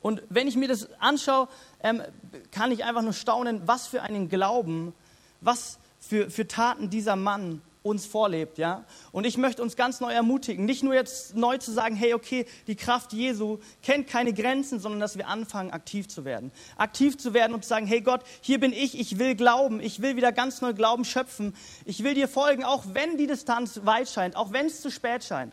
Und 0.00 0.22
wenn 0.28 0.46
ich 0.46 0.56
mir 0.56 0.68
das 0.68 0.88
anschaue, 1.00 1.48
ähm, 1.82 2.02
kann 2.50 2.70
ich 2.72 2.84
einfach 2.84 3.02
nur 3.02 3.14
staunen, 3.14 3.62
was 3.66 3.86
für 3.86 4.02
einen 4.02 4.28
Glauben, 4.28 4.92
was 5.40 5.78
für, 5.98 6.30
für 6.30 6.46
Taten 6.46 6.90
dieser 6.90 7.16
Mann 7.16 7.62
uns 7.84 8.06
vorlebt, 8.06 8.56
ja. 8.56 8.86
Und 9.12 9.26
ich 9.26 9.36
möchte 9.36 9.60
uns 9.62 9.76
ganz 9.76 10.00
neu 10.00 10.10
ermutigen, 10.10 10.64
nicht 10.64 10.82
nur 10.82 10.94
jetzt 10.94 11.36
neu 11.36 11.58
zu 11.58 11.70
sagen, 11.70 11.94
hey, 11.94 12.14
okay, 12.14 12.46
die 12.66 12.76
Kraft 12.76 13.12
Jesu 13.12 13.58
kennt 13.82 14.08
keine 14.08 14.32
Grenzen, 14.32 14.80
sondern 14.80 15.00
dass 15.00 15.18
wir 15.18 15.28
anfangen, 15.28 15.70
aktiv 15.70 16.08
zu 16.08 16.24
werden. 16.24 16.50
Aktiv 16.78 17.18
zu 17.18 17.34
werden 17.34 17.52
und 17.52 17.62
zu 17.62 17.68
sagen, 17.68 17.86
hey 17.86 18.00
Gott, 18.00 18.22
hier 18.40 18.58
bin 18.58 18.72
ich, 18.72 18.98
ich 18.98 19.18
will 19.18 19.34
glauben, 19.34 19.80
ich 19.80 20.00
will 20.00 20.16
wieder 20.16 20.32
ganz 20.32 20.62
neu 20.62 20.72
Glauben 20.72 21.04
schöpfen, 21.04 21.54
ich 21.84 22.02
will 22.02 22.14
dir 22.14 22.26
folgen, 22.26 22.64
auch 22.64 22.84
wenn 22.94 23.18
die 23.18 23.26
Distanz 23.26 23.80
weit 23.84 24.08
scheint, 24.08 24.34
auch 24.34 24.50
wenn 24.50 24.64
es 24.64 24.80
zu 24.80 24.90
spät 24.90 25.22
scheint. 25.22 25.52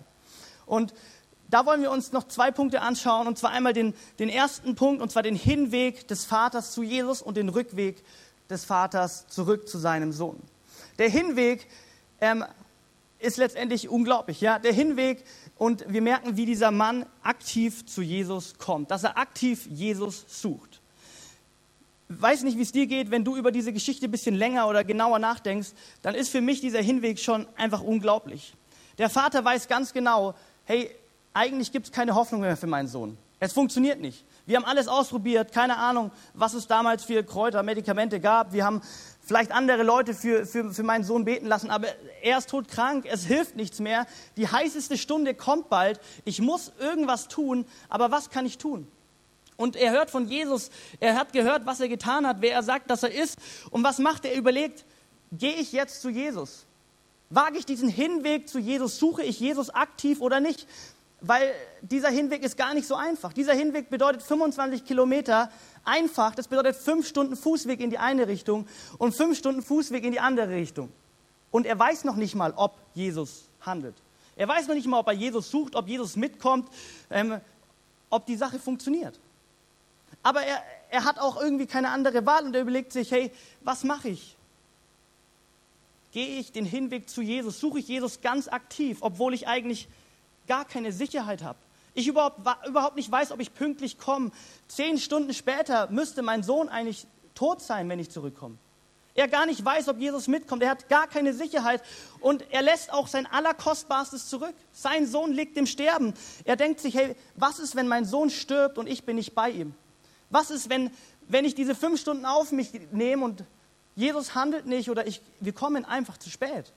Und 0.66 0.94
da 1.50 1.66
wollen 1.66 1.82
wir 1.82 1.92
uns 1.92 2.14
noch 2.14 2.30
zwei 2.30 2.50
Punkte 2.50 2.82
anschauen, 2.82 3.28
und 3.28 3.38
zwar 3.38 3.52
einmal 3.52 3.74
den, 3.74 3.94
den 4.20 4.30
ersten 4.30 4.76
Punkt, 4.76 5.02
und 5.02 5.12
zwar 5.12 5.22
den 5.22 5.36
Hinweg 5.36 6.08
des 6.08 6.24
Vaters 6.24 6.72
zu 6.72 6.82
Jesus 6.82 7.22
und 7.22 7.36
den 7.36 7.50
Rückweg 7.50 8.06
des 8.50 8.64
Vaters 8.64 9.28
zurück 9.28 9.68
zu 9.68 9.78
seinem 9.78 10.14
Sohn. 10.14 10.42
Der 10.98 11.10
Hinweg 11.10 11.68
ähm, 12.22 12.46
ist 13.20 13.38
letztendlich 13.38 13.90
unglaublich. 13.90 14.42
Ja? 14.42 14.60
Der 14.60 14.74
Hinweg 14.74 15.24
und 15.58 15.86
wir 15.88 16.02
merken, 16.02 16.38
wie 16.38 16.46
dieser 16.46 16.72
Mann 16.72 17.06
aktiv 17.22 17.86
zu 17.86 18.02
Jesus 18.02 18.58
kommt, 18.58 18.92
dass 18.92 19.04
er 19.04 19.18
aktiv 19.18 19.68
Jesus 19.70 20.26
sucht. 20.28 20.82
Weiß 22.10 22.44
nicht, 22.44 22.58
wie 22.58 22.64
es 22.64 22.72
dir 22.72 22.88
geht, 22.88 23.10
wenn 23.10 23.24
du 23.24 23.38
über 23.38 23.52
diese 23.52 23.72
Geschichte 23.72 24.08
ein 24.08 24.12
bisschen 24.12 24.36
länger 24.36 24.68
oder 24.68 24.84
genauer 24.84 25.20
nachdenkst, 25.20 25.70
dann 26.02 26.16
ist 26.16 26.30
für 26.30 26.42
mich 26.42 26.60
dieser 26.60 26.82
Hinweg 26.82 27.20
schon 27.20 27.48
einfach 27.56 27.82
unglaublich. 27.82 28.54
Der 28.98 29.10
Vater 29.10 29.46
weiß 29.46 29.68
ganz 29.68 29.94
genau, 29.94 30.36
hey, 30.66 30.92
eigentlich 31.34 31.72
gibt 31.72 31.86
es 31.86 31.92
keine 31.92 32.16
Hoffnung 32.16 32.42
mehr 32.42 32.58
für 32.58 32.68
meinen 32.68 32.88
Sohn. 32.88 33.18
Es 33.40 33.54
funktioniert 33.54 34.00
nicht. 34.00 34.26
Wir 34.46 34.58
haben 34.58 34.66
alles 34.66 34.88
ausprobiert, 34.88 35.52
keine 35.52 35.78
Ahnung, 35.78 36.12
was 36.34 36.54
es 36.54 36.68
damals 36.68 37.06
für 37.06 37.24
Kräuter, 37.24 37.64
Medikamente 37.64 38.20
gab. 38.20 38.54
Wir 38.54 38.66
haben 38.66 38.82
vielleicht 39.32 39.54
andere 39.54 39.84
Leute 39.84 40.14
für, 40.14 40.46
für, 40.46 40.74
für 40.74 40.84
meinen 40.84 41.06
Sohn 41.06 41.24
beten 41.24 41.48
lassen, 41.48 41.70
aber 41.70 41.88
er 42.22 42.38
ist 42.38 42.50
todkrank, 42.50 43.06
es 43.10 43.24
hilft 43.24 43.56
nichts 43.56 43.80
mehr. 43.80 44.06
Die 44.36 44.50
heißeste 44.50 44.98
Stunde 44.98 45.34
kommt 45.34 45.70
bald. 45.70 46.02
Ich 46.26 46.42
muss 46.42 46.74
irgendwas 46.80 47.30
tun, 47.30 47.64
aber 47.88 48.12
was 48.12 48.30
kann 48.30 48.46
ich 48.46 48.58
tun? 48.58 48.92
Und 49.56 49.78
er 49.78 49.92
hört 49.92 50.12
von 50.12 50.28
Jesus, 50.28 50.70
er 51.00 51.16
hat 51.16 51.32
gehört, 51.32 51.66
was 51.66 51.80
er 51.80 51.88
getan 51.88 52.28
hat, 52.28 52.42
wer 52.42 52.52
er 52.52 52.62
sagt, 52.62 52.90
dass 52.90 53.04
er 53.04 53.14
ist. 53.14 53.38
Und 53.70 53.86
was 53.86 54.00
macht 54.00 54.26
er? 54.26 54.34
Er 54.34 54.38
überlegt, 54.38 54.84
gehe 55.32 55.56
ich 55.56 55.72
jetzt 55.72 56.02
zu 56.02 56.10
Jesus? 56.10 56.66
Wage 57.30 57.58
ich 57.58 57.66
diesen 57.66 57.88
Hinweg 57.88 58.50
zu 58.50 58.60
Jesus? 58.60 59.00
Suche 59.00 59.24
ich 59.24 59.40
Jesus 59.40 59.70
aktiv 59.70 60.20
oder 60.20 60.42
nicht? 60.42 60.68
Weil 61.22 61.54
dieser 61.82 62.10
Hinweg 62.10 62.44
ist 62.44 62.58
gar 62.58 62.74
nicht 62.74 62.88
so 62.88 62.96
einfach. 62.96 63.32
Dieser 63.32 63.54
Hinweg 63.54 63.90
bedeutet 63.90 64.24
25 64.24 64.84
Kilometer 64.84 65.52
einfach. 65.86 66.34
Das 66.34 66.48
bedeutet 66.48 66.76
fünf 66.76 67.08
Stunden 67.08 67.36
Fußweg 67.36 67.80
in 67.80 67.92
die 67.92 68.00
eine 68.00 68.28
Richtung 68.28 68.68
und 68.98 69.14
fünf 69.14 69.38
Stunden 69.38 69.62
Fußweg 69.62 70.04
in 70.04 70.12
die 70.12 70.20
andere 70.20 70.50
Richtung. 70.50 70.92
Und 71.52 71.68
er 71.68 71.78
weiß 71.78 72.06
noch 72.06 72.16
nicht 72.16 72.34
mal, 72.34 72.54
ob 72.56 72.76
Jesus 72.96 73.50
handelt. 73.62 73.96
Er 74.36 74.48
weiß 74.48 74.68
noch 74.68 74.74
nicht 74.74 74.88
mal, 74.88 75.00
ob 75.00 75.08
er 75.08 75.14
Jesus 75.14 75.52
sucht, 75.52 75.76
ob 75.76 75.88
Jesus 75.88 76.16
mitkommt, 76.16 76.70
ähm, 77.12 77.40
ob 78.10 78.26
die 78.26 78.36
Sache 78.36 78.58
funktioniert. 78.58 79.20
Aber 80.24 80.42
er, 80.42 80.64
er 80.90 81.04
hat 81.04 81.20
auch 81.20 81.40
irgendwie 81.40 81.68
keine 81.68 81.90
andere 81.90 82.26
Wahl 82.26 82.46
und 82.46 82.56
er 82.56 82.62
überlegt 82.62 82.94
sich, 82.94 83.12
hey, 83.12 83.32
was 83.62 83.84
mache 83.84 84.10
ich? 84.10 84.36
Gehe 86.12 86.40
ich 86.40 86.52
den 86.52 86.66
Hinweg 86.66 87.10
zu 87.10 87.22
Jesus? 87.22 87.60
Suche 87.60 87.80
ich 87.80 87.88
Jesus 87.88 88.22
ganz 88.22 88.48
aktiv, 88.48 88.98
obwohl 89.02 89.34
ich 89.34 89.48
eigentlich 89.48 89.88
gar 90.48 90.66
keine 90.66 90.92
Sicherheit 90.92 91.44
habe. 91.44 91.60
Ich 91.94 92.08
überhaupt, 92.08 92.40
überhaupt 92.68 92.96
nicht 92.96 93.12
weiß, 93.12 93.32
ob 93.32 93.40
ich 93.40 93.54
pünktlich 93.54 93.98
komme. 93.98 94.32
Zehn 94.68 94.98
Stunden 94.98 95.34
später 95.34 95.90
müsste 95.90 96.22
mein 96.22 96.44
Sohn 96.44 96.70
eigentlich 96.70 97.06
tot 97.36 97.62
sein, 97.62 97.90
wenn 97.90 98.00
ich 98.00 98.10
zurückkomme. 98.10 98.58
Er 99.14 99.28
gar 99.28 99.46
nicht 99.46 99.64
weiß, 99.64 99.90
ob 99.90 99.98
Jesus 100.00 100.28
mitkommt. 100.28 100.64
Er 100.64 100.70
hat 100.70 100.88
gar 100.88 101.06
keine 101.08 101.34
Sicherheit 101.34 101.84
und 102.22 102.46
er 102.50 102.62
lässt 102.62 102.94
auch 102.94 103.08
sein 103.08 103.26
Allerkostbarstes 103.26 104.30
zurück. 104.30 104.54
Sein 104.72 105.06
Sohn 105.06 105.34
liegt 105.34 105.58
im 105.58 105.66
Sterben. 105.66 106.14
Er 106.46 106.56
denkt 106.56 106.80
sich, 106.80 106.96
hey, 106.96 107.16
was 107.36 107.60
ist, 107.60 107.76
wenn 107.76 107.90
mein 107.90 108.06
Sohn 108.06 108.30
stirbt 108.30 108.78
und 108.78 108.88
ich 108.88 109.04
bin 109.04 109.18
nicht 109.18 109.36
bei 109.36 109.50
ihm? 109.50 109.74
Was 110.30 110.50
ist, 110.50 110.70
wenn, 110.70 110.92
wenn 111.28 111.44
ich 111.44 111.56
diese 111.56 111.76
fünf 111.76 112.00
Stunden 112.00 112.26
auf 112.26 112.54
mich 112.54 112.72
nehme 112.92 113.26
und 113.26 113.44
Jesus 113.98 114.34
handelt 114.34 114.66
nicht 114.66 114.90
oder 114.90 115.06
ich, 115.06 115.22
wir 115.42 115.52
kommen 115.52 115.84
einfach 115.84 116.18
zu 116.18 116.30
spät? 116.30 116.72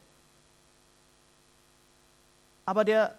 Aber 2.66 2.84
der 2.84 3.14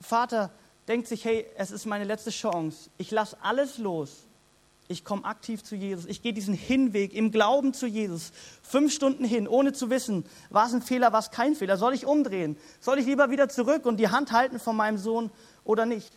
Vater 0.00 0.50
denkt 0.86 1.08
sich, 1.08 1.24
hey, 1.24 1.46
es 1.56 1.70
ist 1.70 1.86
meine 1.86 2.04
letzte 2.04 2.30
Chance. 2.30 2.90
Ich 2.98 3.10
lasse 3.10 3.36
alles 3.42 3.78
los. 3.78 4.24
Ich 4.90 5.04
komme 5.04 5.24
aktiv 5.26 5.62
zu 5.62 5.76
Jesus. 5.76 6.06
Ich 6.06 6.22
gehe 6.22 6.32
diesen 6.32 6.54
Hinweg 6.54 7.12
im 7.12 7.30
Glauben 7.30 7.74
zu 7.74 7.86
Jesus. 7.86 8.32
Fünf 8.62 8.92
Stunden 8.92 9.24
hin, 9.24 9.46
ohne 9.46 9.74
zu 9.74 9.90
wissen, 9.90 10.24
war 10.48 10.66
es 10.66 10.72
ein 10.72 10.80
Fehler, 10.80 11.12
war 11.12 11.20
es 11.20 11.30
kein 11.30 11.54
Fehler. 11.54 11.76
Soll 11.76 11.92
ich 11.92 12.06
umdrehen? 12.06 12.56
Soll 12.80 12.98
ich 12.98 13.04
lieber 13.04 13.30
wieder 13.30 13.50
zurück 13.50 13.84
und 13.84 13.98
die 13.98 14.08
Hand 14.08 14.32
halten 14.32 14.58
von 14.58 14.76
meinem 14.76 14.96
Sohn 14.96 15.30
oder 15.64 15.84
nicht? 15.84 16.10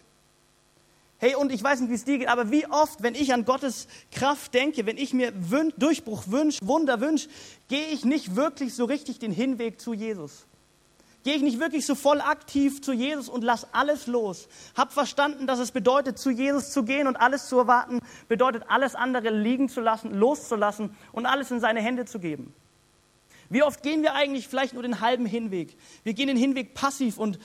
Hey, 1.17 1.35
und 1.35 1.51
ich 1.51 1.61
weiß 1.61 1.81
nicht, 1.81 1.89
wie 1.89 1.95
es 1.95 2.05
dir 2.05 2.17
geht, 2.17 2.29
aber 2.29 2.49
wie 2.49 2.65
oft, 2.65 3.03
wenn 3.03 3.13
ich 3.13 3.33
an 3.33 3.45
Gottes 3.45 3.87
Kraft 4.11 4.53
denke, 4.53 4.85
wenn 4.85 4.97
ich 4.97 5.13
mir 5.13 5.31
Durchbruch 5.77 6.23
wünsche, 6.27 6.65
Wunder 6.65 6.99
wünsche, 7.01 7.29
gehe 7.67 7.89
ich 7.89 8.05
nicht 8.05 8.35
wirklich 8.35 8.73
so 8.73 8.85
richtig 8.85 9.19
den 9.19 9.31
Hinweg 9.31 9.79
zu 9.79 9.93
Jesus. 9.93 10.45
Gehe 11.23 11.35
ich 11.35 11.43
nicht 11.43 11.59
wirklich 11.59 11.85
so 11.85 11.93
voll 11.93 12.19
aktiv 12.19 12.81
zu 12.81 12.93
Jesus 12.93 13.29
und 13.29 13.43
lass 13.43 13.73
alles 13.73 14.07
los? 14.07 14.47
Hab 14.75 14.91
verstanden, 14.91 15.45
dass 15.45 15.59
es 15.59 15.71
bedeutet, 15.71 16.17
zu 16.17 16.31
Jesus 16.31 16.71
zu 16.71 16.83
gehen 16.83 17.07
und 17.07 17.15
alles 17.15 17.47
zu 17.47 17.59
erwarten, 17.59 17.99
bedeutet, 18.27 18.63
alles 18.67 18.95
andere 18.95 19.29
liegen 19.29 19.69
zu 19.69 19.81
lassen, 19.81 20.13
loszulassen 20.13 20.95
und 21.11 21.27
alles 21.27 21.51
in 21.51 21.59
seine 21.59 21.81
Hände 21.81 22.05
zu 22.05 22.19
geben. 22.19 22.53
Wie 23.49 23.61
oft 23.61 23.83
gehen 23.83 24.01
wir 24.01 24.13
eigentlich 24.13 24.47
vielleicht 24.47 24.73
nur 24.73 24.81
den 24.81 24.99
halben 24.99 25.25
Hinweg? 25.27 25.75
Wir 26.03 26.13
gehen 26.13 26.27
den 26.27 26.37
Hinweg 26.37 26.73
passiv 26.73 27.19
und 27.19 27.37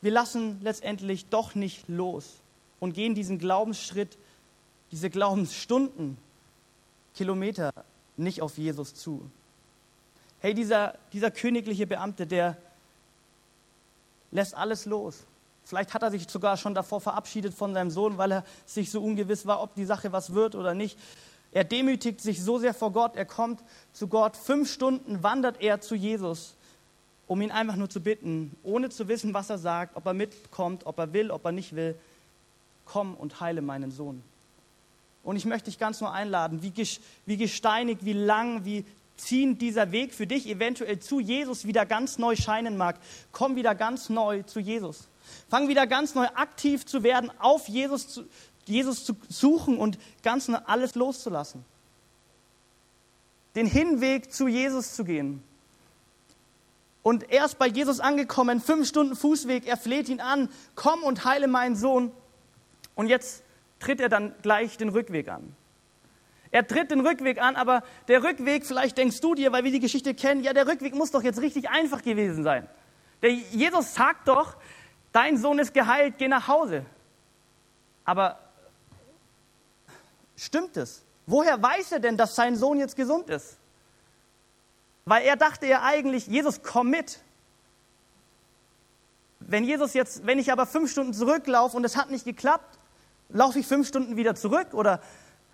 wir 0.00 0.12
lassen 0.12 0.60
letztendlich 0.62 1.26
doch 1.26 1.56
nicht 1.56 1.88
los 1.88 2.36
und 2.78 2.92
gehen 2.92 3.14
diesen 3.16 3.38
Glaubensschritt, 3.38 4.16
diese 4.92 5.10
Glaubensstunden, 5.10 6.18
Kilometer 7.14 7.72
nicht 8.16 8.42
auf 8.42 8.58
Jesus 8.58 8.94
zu. 8.94 9.28
Hey, 10.40 10.54
dieser, 10.54 10.96
dieser 11.12 11.32
königliche 11.32 11.86
Beamte, 11.88 12.26
der 12.26 12.56
lässt 14.30 14.54
alles 14.54 14.86
los. 14.86 15.24
Vielleicht 15.64 15.92
hat 15.92 16.02
er 16.02 16.10
sich 16.10 16.28
sogar 16.28 16.56
schon 16.56 16.74
davor 16.74 17.00
verabschiedet 17.00 17.52
von 17.52 17.74
seinem 17.74 17.90
Sohn, 17.90 18.16
weil 18.16 18.32
er 18.32 18.44
sich 18.64 18.90
so 18.90 19.02
ungewiss 19.02 19.46
war, 19.46 19.62
ob 19.62 19.74
die 19.74 19.84
Sache 19.84 20.12
was 20.12 20.32
wird 20.32 20.54
oder 20.54 20.74
nicht. 20.74 20.98
Er 21.52 21.64
demütigt 21.64 22.20
sich 22.20 22.42
so 22.42 22.58
sehr 22.58 22.74
vor 22.74 22.92
Gott, 22.92 23.16
er 23.16 23.24
kommt 23.24 23.62
zu 23.92 24.08
Gott. 24.08 24.36
Fünf 24.36 24.72
Stunden 24.72 25.22
wandert 25.22 25.60
er 25.60 25.80
zu 25.80 25.94
Jesus, 25.94 26.54
um 27.26 27.40
ihn 27.40 27.50
einfach 27.50 27.76
nur 27.76 27.90
zu 27.90 28.00
bitten, 28.00 28.56
ohne 28.62 28.90
zu 28.90 29.08
wissen, 29.08 29.34
was 29.34 29.50
er 29.50 29.58
sagt, 29.58 29.96
ob 29.96 30.06
er 30.06 30.14
mitkommt, 30.14 30.86
ob 30.86 30.98
er 30.98 31.12
will, 31.12 31.30
ob 31.30 31.44
er 31.44 31.52
nicht 31.52 31.74
will. 31.76 31.94
Komm 32.86 33.14
und 33.14 33.40
heile 33.40 33.60
meinen 33.60 33.90
Sohn. 33.90 34.22
Und 35.22 35.36
ich 35.36 35.44
möchte 35.44 35.70
dich 35.70 35.78
ganz 35.78 36.00
nur 36.00 36.12
einladen, 36.12 36.62
wie, 36.62 37.36
gesteinigt, 37.36 38.04
wie 38.06 38.14
lang, 38.14 38.64
wie 38.64 38.86
ziehen 39.18 39.58
dieser 39.58 39.92
Weg 39.92 40.14
für 40.14 40.26
dich 40.26 40.48
eventuell 40.48 40.98
zu 41.00 41.20
Jesus 41.20 41.66
wieder 41.66 41.84
ganz 41.84 42.18
neu 42.18 42.36
scheinen 42.36 42.76
mag, 42.76 42.98
komm 43.32 43.56
wieder 43.56 43.74
ganz 43.74 44.08
neu 44.08 44.42
zu 44.42 44.60
Jesus. 44.60 45.08
Fang 45.48 45.68
wieder 45.68 45.86
ganz 45.86 46.14
neu 46.14 46.26
aktiv 46.34 46.86
zu 46.86 47.02
werden, 47.02 47.30
auf 47.38 47.68
Jesus 47.68 48.08
zu, 48.08 48.24
Jesus 48.64 49.04
zu 49.04 49.16
suchen 49.28 49.78
und 49.78 49.98
ganz 50.22 50.48
neu 50.48 50.58
alles 50.64 50.94
loszulassen. 50.94 51.64
Den 53.54 53.66
Hinweg 53.66 54.32
zu 54.32 54.46
Jesus 54.46 54.94
zu 54.94 55.04
gehen. 55.04 55.42
Und 57.02 57.30
erst 57.30 57.58
bei 57.58 57.66
Jesus 57.66 58.00
angekommen, 58.00 58.60
fünf 58.60 58.86
Stunden 58.88 59.16
Fußweg, 59.16 59.66
er 59.66 59.76
fleht 59.76 60.08
ihn 60.08 60.20
an, 60.20 60.50
komm 60.74 61.02
und 61.02 61.24
heile 61.24 61.48
meinen 61.48 61.76
Sohn. 61.76 62.12
Und 62.94 63.08
jetzt 63.08 63.42
tritt 63.80 64.00
er 64.00 64.08
dann 64.08 64.34
gleich 64.42 64.76
den 64.76 64.90
Rückweg 64.90 65.28
an. 65.28 65.54
Er 66.50 66.66
tritt 66.66 66.90
den 66.90 67.00
Rückweg 67.06 67.40
an, 67.40 67.56
aber 67.56 67.82
der 68.08 68.22
Rückweg, 68.22 68.64
vielleicht 68.64 68.96
denkst 68.96 69.20
du 69.20 69.34
dir, 69.34 69.52
weil 69.52 69.64
wir 69.64 69.72
die 69.72 69.80
Geschichte 69.80 70.14
kennen, 70.14 70.42
ja, 70.42 70.52
der 70.52 70.66
Rückweg 70.66 70.94
muss 70.94 71.10
doch 71.10 71.22
jetzt 71.22 71.40
richtig 71.40 71.68
einfach 71.68 72.02
gewesen 72.02 72.42
sein. 72.42 72.66
Der 73.22 73.30
Jesus 73.32 73.94
sagt 73.94 74.28
doch, 74.28 74.56
dein 75.12 75.36
Sohn 75.36 75.58
ist 75.58 75.74
geheilt, 75.74 76.14
geh 76.18 76.28
nach 76.28 76.48
Hause. 76.48 76.86
Aber 78.04 78.38
stimmt 80.36 80.76
es? 80.76 81.02
Woher 81.26 81.60
weiß 81.62 81.92
er 81.92 82.00
denn, 82.00 82.16
dass 82.16 82.34
sein 82.34 82.56
Sohn 82.56 82.78
jetzt 82.78 82.96
gesund 82.96 83.28
ist? 83.28 83.58
Weil 85.04 85.24
er 85.24 85.36
dachte 85.36 85.66
ja 85.66 85.82
eigentlich, 85.82 86.26
Jesus, 86.26 86.62
komm 86.62 86.90
mit. 86.90 87.20
Wenn 89.40 89.64
Jesus 89.64 89.94
jetzt, 89.94 90.26
wenn 90.26 90.38
ich 90.38 90.52
aber 90.52 90.66
fünf 90.66 90.90
Stunden 90.90 91.12
zurücklaufe 91.12 91.76
und 91.76 91.84
es 91.84 91.96
hat 91.96 92.10
nicht 92.10 92.24
geklappt, 92.24 92.78
laufe 93.28 93.58
ich 93.58 93.66
fünf 93.66 93.88
Stunden 93.88 94.16
wieder 94.16 94.34
zurück 94.34 94.72
oder 94.72 95.00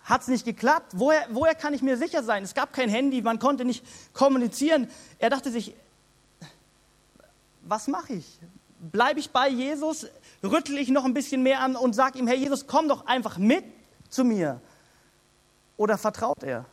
hat 0.05 0.21
es 0.21 0.27
nicht 0.27 0.45
geklappt? 0.45 0.93
Woher, 0.95 1.25
woher 1.31 1.55
kann 1.55 1.73
ich 1.73 1.81
mir 1.81 1.97
sicher 1.97 2.23
sein? 2.23 2.43
Es 2.43 2.53
gab 2.53 2.71
kein 2.73 2.89
Handy, 2.89 3.21
man 3.21 3.39
konnte 3.39 3.65
nicht 3.65 3.83
kommunizieren. 4.13 4.87
Er 5.17 5.31
dachte 5.31 5.51
sich, 5.51 5.75
was 7.63 7.87
mache 7.87 8.13
ich? 8.13 8.39
Bleibe 8.79 9.19
ich 9.19 9.31
bei 9.31 9.49
Jesus? 9.49 10.05
Rüttle 10.43 10.79
ich 10.79 10.89
noch 10.89 11.05
ein 11.05 11.15
bisschen 11.15 11.41
mehr 11.41 11.59
an 11.61 11.75
und 11.75 11.93
sage 11.93 12.19
ihm, 12.19 12.27
Herr 12.27 12.35
Jesus, 12.35 12.67
komm 12.67 12.87
doch 12.87 13.07
einfach 13.07 13.39
mit 13.39 13.65
zu 14.09 14.23
mir. 14.23 14.61
Oder 15.75 15.97
vertraut 15.97 16.43
er? 16.43 16.65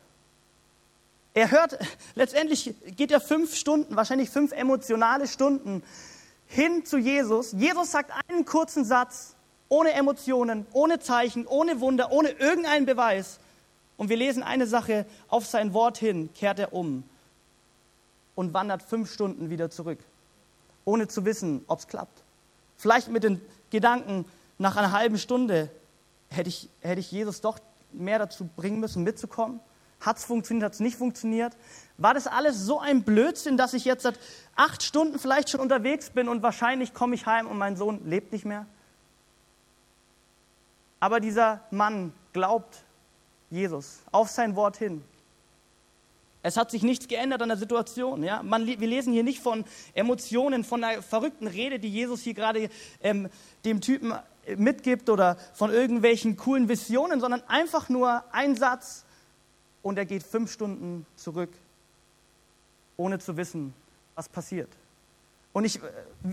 Er 1.33 1.49
hört, 1.49 1.79
letztendlich 2.13 2.75
geht 2.95 3.11
er 3.11 3.19
fünf 3.19 3.55
Stunden, 3.55 3.95
wahrscheinlich 3.95 4.29
fünf 4.29 4.51
emotionale 4.51 5.27
Stunden 5.27 5.81
hin 6.45 6.85
zu 6.85 6.99
Jesus. 6.99 7.53
Jesus 7.53 7.89
sagt 7.89 8.11
einen 8.29 8.45
kurzen 8.45 8.85
Satz 8.85 9.35
ohne 9.73 9.93
Emotionen, 9.93 10.67
ohne 10.71 10.99
Zeichen, 10.99 11.47
ohne 11.47 11.81
Wunder, 11.81 12.11
ohne 12.11 12.29
irgendeinen 12.29 12.85
Beweis. 12.85 13.39
Und 13.97 14.09
wir 14.09 14.17
lesen 14.17 14.43
eine 14.43 14.67
Sache, 14.67 15.07
auf 15.29 15.47
sein 15.47 15.73
Wort 15.73 15.97
hin 15.97 16.29
kehrt 16.35 16.59
er 16.59 16.73
um 16.73 17.03
und 18.35 18.53
wandert 18.53 18.83
fünf 18.83 19.11
Stunden 19.11 19.49
wieder 19.49 19.71
zurück, 19.71 19.97
ohne 20.85 21.07
zu 21.07 21.25
wissen, 21.25 21.63
ob 21.65 21.79
es 21.79 21.87
klappt. 21.87 22.21
Vielleicht 22.77 23.07
mit 23.07 23.23
den 23.23 23.41
Gedanken, 23.71 24.25
nach 24.59 24.75
einer 24.75 24.91
halben 24.91 25.17
Stunde 25.17 25.71
hätte 26.29 26.49
ich, 26.49 26.69
hätte 26.81 26.99
ich 26.99 27.11
Jesus 27.11 27.41
doch 27.41 27.57
mehr 27.91 28.19
dazu 28.19 28.47
bringen 28.55 28.79
müssen, 28.79 29.03
mitzukommen. 29.03 29.59
Hat 30.01 30.17
es 30.17 30.25
funktioniert, 30.25 30.65
hat 30.65 30.73
es 30.73 30.81
nicht 30.81 30.97
funktioniert? 30.97 31.57
War 31.97 32.13
das 32.13 32.27
alles 32.27 32.59
so 32.59 32.79
ein 32.79 33.01
Blödsinn, 33.01 33.57
dass 33.57 33.73
ich 33.73 33.85
jetzt 33.85 34.03
seit 34.03 34.19
acht 34.55 34.83
Stunden 34.83 35.17
vielleicht 35.17 35.49
schon 35.49 35.61
unterwegs 35.61 36.11
bin 36.11 36.27
und 36.27 36.43
wahrscheinlich 36.43 36.93
komme 36.93 37.15
ich 37.15 37.25
heim 37.25 37.47
und 37.47 37.57
mein 37.57 37.75
Sohn 37.75 38.07
lebt 38.07 38.33
nicht 38.33 38.45
mehr? 38.45 38.67
Aber 41.03 41.19
dieser 41.19 41.59
Mann 41.69 42.13
glaubt 42.31 42.85
Jesus 43.49 43.99
auf 44.13 44.29
sein 44.29 44.55
Wort 44.55 44.77
hin. 44.77 45.03
Es 46.43 46.55
hat 46.55 46.71
sich 46.71 46.81
nichts 46.81 47.09
geändert 47.09 47.41
an 47.41 47.49
der 47.49 47.57
Situation. 47.57 48.23
Ja? 48.23 48.41
Man, 48.41 48.65
wir 48.65 48.77
lesen 48.77 49.11
hier 49.11 49.23
nicht 49.23 49.41
von 49.41 49.65
Emotionen, 49.95 50.63
von 50.63 50.81
einer 50.81 51.01
verrückten 51.01 51.47
Rede, 51.47 51.77
die 51.77 51.89
Jesus 51.89 52.21
hier 52.21 52.33
gerade 52.33 52.69
ähm, 53.01 53.27
dem 53.65 53.81
Typen 53.81 54.13
äh, 54.45 54.55
mitgibt 54.55 55.09
oder 55.09 55.35
von 55.53 55.71
irgendwelchen 55.71 56.37
coolen 56.37 56.69
Visionen, 56.69 57.19
sondern 57.19 57.43
einfach 57.49 57.89
nur 57.89 58.23
ein 58.31 58.55
Satz 58.55 59.03
und 59.81 59.97
er 59.97 60.05
geht 60.05 60.23
fünf 60.23 60.53
Stunden 60.53 61.05
zurück, 61.17 61.51
ohne 62.95 63.19
zu 63.19 63.35
wissen, 63.35 63.73
was 64.15 64.29
passiert. 64.29 64.69
Und 65.53 65.65
ich, 65.65 65.79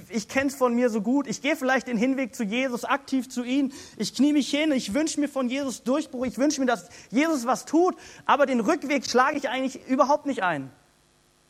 ich 0.09 0.29
kenne 0.29 0.49
es 0.49 0.57
von 0.57 0.75
mir 0.75 0.89
so 0.89 1.03
gut. 1.03 1.27
Ich 1.27 1.43
gehe 1.43 1.55
vielleicht 1.55 1.89
den 1.89 1.99
Hinweg 1.99 2.35
zu 2.35 2.43
Jesus, 2.43 2.87
aktiv 2.87 3.29
zu 3.29 3.45
ihm. 3.45 3.71
Ich 3.99 4.15
knie 4.15 4.33
mich 4.33 4.49
hin, 4.49 4.73
ich 4.73 4.95
wünsche 4.95 5.21
mir 5.21 5.29
von 5.29 5.51
Jesus 5.51 5.83
Durchbruch. 5.83 6.25
Ich 6.25 6.39
wünsche 6.39 6.59
mir, 6.59 6.67
dass 6.67 6.89
Jesus 7.11 7.45
was 7.45 7.67
tut. 7.67 7.95
Aber 8.25 8.47
den 8.47 8.61
Rückweg 8.61 9.05
schlage 9.05 9.37
ich 9.37 9.51
eigentlich 9.51 9.87
überhaupt 9.89 10.25
nicht 10.25 10.43
ein. 10.43 10.73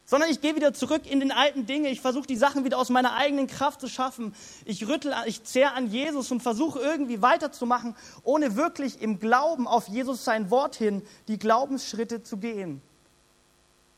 Sondern 0.05 0.29
ich 0.31 0.41
gehe 0.41 0.57
wieder 0.57 0.75
zurück 0.75 1.09
in 1.09 1.21
den 1.21 1.31
alten 1.31 1.67
Dinge. 1.67 1.91
Ich 1.91 2.01
versuche 2.01 2.27
die 2.27 2.35
Sachen 2.35 2.65
wieder 2.65 2.77
aus 2.77 2.89
meiner 2.89 3.15
eigenen 3.15 3.47
Kraft 3.47 3.81
zu 3.81 3.87
schaffen. 3.87 4.35
Ich 4.65 4.89
rüttel, 4.89 5.15
ich 5.27 5.45
zehre 5.45 5.75
an 5.75 5.87
Jesus 5.87 6.33
und 6.33 6.43
versuche 6.43 6.81
irgendwie 6.81 7.23
weiterzumachen, 7.23 7.95
ohne 8.25 8.57
wirklich 8.57 9.01
im 9.01 9.21
Glauben 9.21 9.69
auf 9.69 9.87
Jesus 9.87 10.25
sein 10.25 10.51
Wort 10.51 10.75
hin 10.75 11.03
die 11.29 11.39
Glaubensschritte 11.39 12.25
zu 12.25 12.39
gehen. 12.39 12.83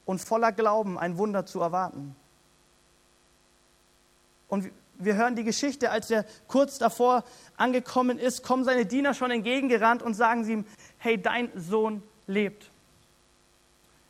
Und 0.05 0.21
voller 0.21 0.53
Glauben 0.53 0.99
ein 0.99 1.17
Wunder 1.17 1.47
zu 1.47 1.61
erwarten. 1.61 2.15
Und 4.53 4.71
wir 4.99 5.15
hören 5.15 5.35
die 5.35 5.45
Geschichte, 5.45 5.91
als 5.91 6.11
er 6.11 6.27
kurz 6.47 6.77
davor 6.77 7.25
angekommen 7.57 8.19
ist, 8.19 8.43
kommen 8.43 8.65
seine 8.65 8.85
Diener 8.85 9.15
schon 9.15 9.31
entgegengerannt 9.31 10.03
und 10.03 10.13
sagen 10.13 10.45
sie 10.45 10.53
ihm, 10.53 10.67
hey, 10.99 11.17
dein 11.17 11.49
Sohn 11.57 12.03
lebt. 12.27 12.71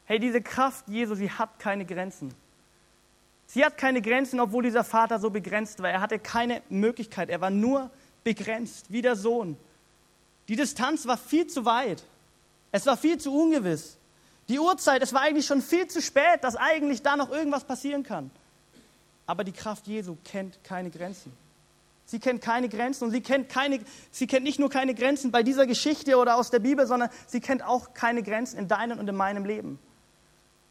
Hey, 0.05 0.19
diese 0.19 0.43
Kraft 0.43 0.89
Jesu, 0.89 1.15
sie 1.15 1.31
hat 1.31 1.61
keine 1.61 1.85
Grenzen. 1.85 2.35
Sie 3.47 3.65
hat 3.65 3.79
keine 3.79 4.03
Grenzen, 4.03 4.41
obwohl 4.41 4.65
dieser 4.65 4.83
Vater 4.83 5.21
so 5.21 5.31
begrenzt 5.31 5.81
war. 5.81 5.91
Er 5.91 6.01
hatte 6.01 6.19
keine 6.19 6.61
Möglichkeit. 6.69 7.31
Er 7.31 7.41
war 7.41 7.51
nur 7.51 7.89
begrenzt, 8.25 8.87
wie 8.89 9.01
der 9.01 9.15
Sohn. 9.15 9.57
Die 10.49 10.57
Distanz 10.57 11.07
war 11.07 11.19
viel 11.19 11.47
zu 11.47 11.65
weit. 11.65 12.03
Es 12.73 12.85
war 12.87 12.97
viel 12.97 13.17
zu 13.17 13.33
ungewiss. 13.33 13.97
Die 14.49 14.59
Uhrzeit, 14.59 15.03
es 15.03 15.13
war 15.13 15.21
eigentlich 15.21 15.47
schon 15.47 15.63
viel 15.63 15.87
zu 15.87 16.03
spät, 16.03 16.43
dass 16.43 16.57
eigentlich 16.57 17.01
da 17.03 17.15
noch 17.15 17.31
irgendwas 17.31 17.63
passieren 17.63 18.03
kann. 18.03 18.33
Aber 19.27 19.45
die 19.45 19.53
Kraft 19.53 19.87
Jesu 19.87 20.17
kennt 20.25 20.63
keine 20.65 20.91
Grenzen. 20.91 21.33
Sie 22.05 22.19
kennt 22.19 22.43
keine 22.43 22.69
Grenzen 22.69 23.05
und 23.05 23.11
sie 23.11 23.21
kennt, 23.21 23.49
keine, 23.49 23.81
sie 24.11 24.27
kennt 24.27 24.45
nicht 24.45 24.59
nur 24.59 24.69
keine 24.69 24.95
Grenzen 24.95 25.31
bei 25.31 25.43
dieser 25.43 25.67
Geschichte 25.67 26.17
oder 26.19 26.37
aus 26.37 26.51
der 26.51 26.59
Bibel, 26.59 26.87
sondern 26.87 27.09
sie 27.27 27.41
kennt 27.41 27.63
auch 27.63 27.95
keine 27.95 28.23
Grenzen 28.23 28.59
in 28.59 28.69
deinem 28.69 28.99
und 28.99 29.09
in 29.09 29.17
meinem 29.17 29.45
Leben. 29.45 29.79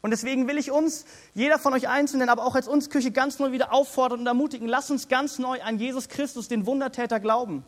Und 0.02 0.10
deswegen 0.10 0.48
will 0.48 0.58
ich 0.58 0.70
uns, 0.70 1.04
jeder 1.32 1.58
von 1.58 1.72
euch 1.72 1.88
Einzelnen, 1.88 2.28
aber 2.28 2.44
auch 2.44 2.54
als 2.54 2.68
uns 2.68 2.90
Küche 2.90 3.12
ganz 3.12 3.38
neu 3.38 3.52
wieder 3.52 3.72
auffordern 3.72 4.20
und 4.20 4.26
ermutigen, 4.26 4.68
lasst 4.68 4.90
uns 4.90 5.08
ganz 5.08 5.38
neu 5.38 5.60
an 5.62 5.78
Jesus 5.78 6.08
Christus, 6.08 6.48
den 6.48 6.66
Wundertäter, 6.66 7.20
glauben, 7.20 7.64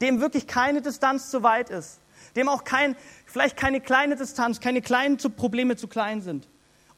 dem 0.00 0.20
wirklich 0.20 0.46
keine 0.46 0.82
Distanz 0.82 1.30
zu 1.30 1.42
weit 1.42 1.70
ist, 1.70 2.00
dem 2.36 2.48
auch 2.48 2.64
kein, 2.64 2.96
vielleicht 3.24 3.56
keine 3.56 3.80
kleine 3.80 4.16
Distanz, 4.16 4.60
keine 4.60 4.82
kleinen 4.82 5.16
Probleme 5.16 5.76
zu 5.76 5.88
klein 5.88 6.22
sind 6.22 6.48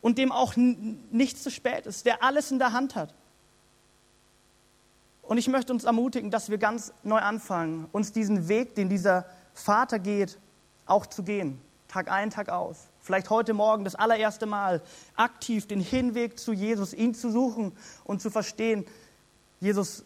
und 0.00 0.18
dem 0.18 0.32
auch 0.32 0.54
nichts 0.56 1.42
zu 1.42 1.50
spät 1.50 1.86
ist, 1.86 2.06
der 2.06 2.22
alles 2.22 2.50
in 2.50 2.58
der 2.58 2.72
Hand 2.72 2.94
hat. 2.94 3.14
Und 5.22 5.38
ich 5.38 5.48
möchte 5.48 5.72
uns 5.72 5.84
ermutigen, 5.84 6.30
dass 6.30 6.50
wir 6.50 6.58
ganz 6.58 6.92
neu 7.02 7.18
anfangen, 7.18 7.88
uns 7.92 8.12
diesen 8.12 8.48
Weg, 8.48 8.76
den 8.76 8.88
dieser 8.88 9.26
Vater 9.54 9.98
geht, 9.98 10.38
auch 10.86 11.06
zu 11.06 11.24
gehen. 11.24 11.60
Tag 11.88 12.10
ein, 12.10 12.30
Tag 12.30 12.48
aus. 12.48 12.88
Vielleicht 13.00 13.30
heute 13.30 13.54
Morgen 13.54 13.84
das 13.84 13.94
allererste 13.94 14.46
Mal 14.46 14.82
aktiv 15.16 15.66
den 15.66 15.80
Hinweg 15.80 16.38
zu 16.38 16.52
Jesus, 16.52 16.92
ihn 16.92 17.14
zu 17.14 17.30
suchen 17.30 17.72
und 18.04 18.20
zu 18.20 18.30
verstehen, 18.30 18.84
Jesus, 19.58 20.04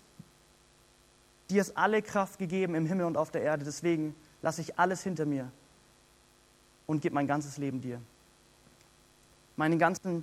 dir 1.50 1.60
ist 1.60 1.76
alle 1.76 2.00
Kraft 2.00 2.38
gegeben 2.38 2.74
im 2.74 2.86
Himmel 2.86 3.04
und 3.06 3.16
auf 3.16 3.30
der 3.30 3.42
Erde. 3.42 3.64
Deswegen 3.64 4.14
lasse 4.40 4.62
ich 4.62 4.78
alles 4.78 5.02
hinter 5.02 5.26
mir 5.26 5.50
und 6.86 7.02
gebe 7.02 7.14
mein 7.14 7.26
ganzes 7.26 7.58
Leben 7.58 7.80
dir 7.80 8.00
meine 9.60 9.76
ganzen, 9.76 10.22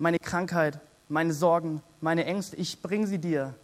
meine 0.00 0.18
Krankheit, 0.18 0.80
meine 1.08 1.32
Sorgen, 1.32 1.80
meine 2.00 2.24
Ängste, 2.24 2.56
ich 2.56 2.82
bringe 2.82 3.06
sie 3.06 3.18
dir. 3.18 3.54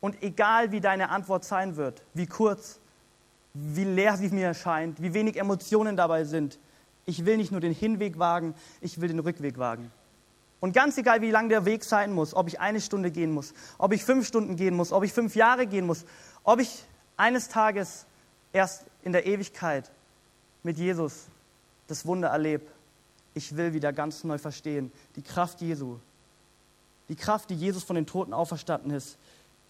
Und 0.00 0.22
egal 0.22 0.72
wie 0.72 0.80
deine 0.80 1.10
Antwort 1.10 1.44
sein 1.44 1.76
wird, 1.76 2.02
wie 2.14 2.26
kurz, 2.26 2.80
wie 3.52 3.84
leer 3.84 4.16
sie 4.16 4.30
mir 4.30 4.46
erscheint, 4.46 5.02
wie 5.02 5.12
wenig 5.12 5.36
Emotionen 5.36 5.98
dabei 5.98 6.24
sind, 6.24 6.58
ich 7.04 7.26
will 7.26 7.36
nicht 7.36 7.52
nur 7.52 7.60
den 7.60 7.74
Hinweg 7.74 8.18
wagen, 8.18 8.54
ich 8.80 9.02
will 9.02 9.08
den 9.08 9.18
Rückweg 9.18 9.58
wagen. 9.58 9.92
Und 10.60 10.72
ganz 10.72 10.96
egal, 10.96 11.20
wie 11.20 11.30
lang 11.30 11.50
der 11.50 11.66
Weg 11.66 11.84
sein 11.84 12.14
muss, 12.14 12.32
ob 12.32 12.48
ich 12.48 12.58
eine 12.58 12.80
Stunde 12.80 13.10
gehen 13.10 13.32
muss, 13.32 13.52
ob 13.76 13.92
ich 13.92 14.02
fünf 14.02 14.26
Stunden 14.26 14.56
gehen 14.56 14.76
muss, 14.76 14.92
ob 14.92 15.04
ich 15.04 15.12
fünf 15.12 15.36
Jahre 15.36 15.66
gehen 15.66 15.84
muss, 15.84 16.06
ob 16.42 16.60
ich 16.60 16.86
eines 17.18 17.48
Tages 17.48 18.06
erst 18.54 18.86
in 19.02 19.12
der 19.12 19.26
Ewigkeit 19.26 19.90
mit 20.62 20.78
Jesus 20.78 21.26
das 21.86 22.06
Wunder 22.06 22.28
erlebe, 22.28 22.64
ich 23.40 23.56
will 23.56 23.72
wieder 23.72 23.90
ganz 23.94 24.22
neu 24.22 24.36
verstehen, 24.36 24.92
die 25.16 25.22
Kraft 25.22 25.62
Jesu, 25.62 25.96
die 27.08 27.16
Kraft, 27.16 27.48
die 27.48 27.54
Jesus 27.54 27.82
von 27.82 27.96
den 27.96 28.04
Toten 28.04 28.34
auferstanden 28.34 28.90
ist, 28.90 29.16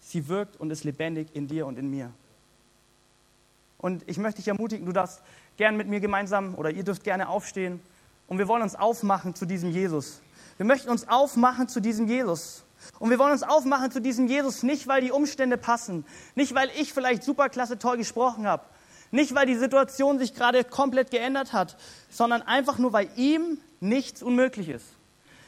sie 0.01 0.27
wirkt 0.27 0.59
und 0.59 0.71
ist 0.71 0.83
lebendig 0.83 1.29
in 1.33 1.47
dir 1.47 1.65
und 1.65 1.79
in 1.79 1.89
mir. 1.89 2.11
Und 3.77 4.03
ich 4.07 4.17
möchte 4.17 4.41
dich 4.41 4.49
ermutigen, 4.49 4.85
du 4.85 4.91
darfst 4.91 5.21
gern 5.55 5.77
mit 5.77 5.87
mir 5.87 6.01
gemeinsam 6.01 6.55
oder 6.55 6.69
ihr 6.69 6.83
dürft 6.83 7.05
gerne 7.05 7.29
aufstehen 7.29 7.79
und 8.27 8.39
wir 8.39 8.49
wollen 8.49 8.61
uns 8.61 8.75
aufmachen 8.75 9.35
zu 9.35 9.45
diesem 9.45 9.71
Jesus. 9.71 10.21
Wir 10.57 10.65
möchten 10.65 10.89
uns 10.89 11.07
aufmachen 11.07 11.69
zu 11.69 11.79
diesem 11.79 12.09
Jesus. 12.09 12.65
Und 12.99 13.09
wir 13.09 13.19
wollen 13.19 13.31
uns 13.31 13.43
aufmachen 13.43 13.89
zu 13.89 14.01
diesem 14.01 14.27
Jesus 14.27 14.63
nicht, 14.63 14.87
weil 14.87 15.01
die 15.01 15.11
Umstände 15.11 15.55
passen, 15.57 16.03
nicht 16.35 16.53
weil 16.55 16.69
ich 16.77 16.91
vielleicht 16.91 17.23
superklasse 17.23 17.79
toll 17.79 17.95
gesprochen 17.95 18.45
habe, 18.45 18.63
nicht, 19.11 19.35
weil 19.35 19.45
die 19.45 19.55
Situation 19.55 20.19
sich 20.19 20.33
gerade 20.33 20.63
komplett 20.63 21.11
geändert 21.11 21.53
hat, 21.53 21.77
sondern 22.09 22.41
einfach 22.41 22.77
nur, 22.77 22.93
weil 22.93 23.09
ihm 23.17 23.59
nichts 23.81 24.23
unmöglich 24.23 24.69
ist. 24.69 24.85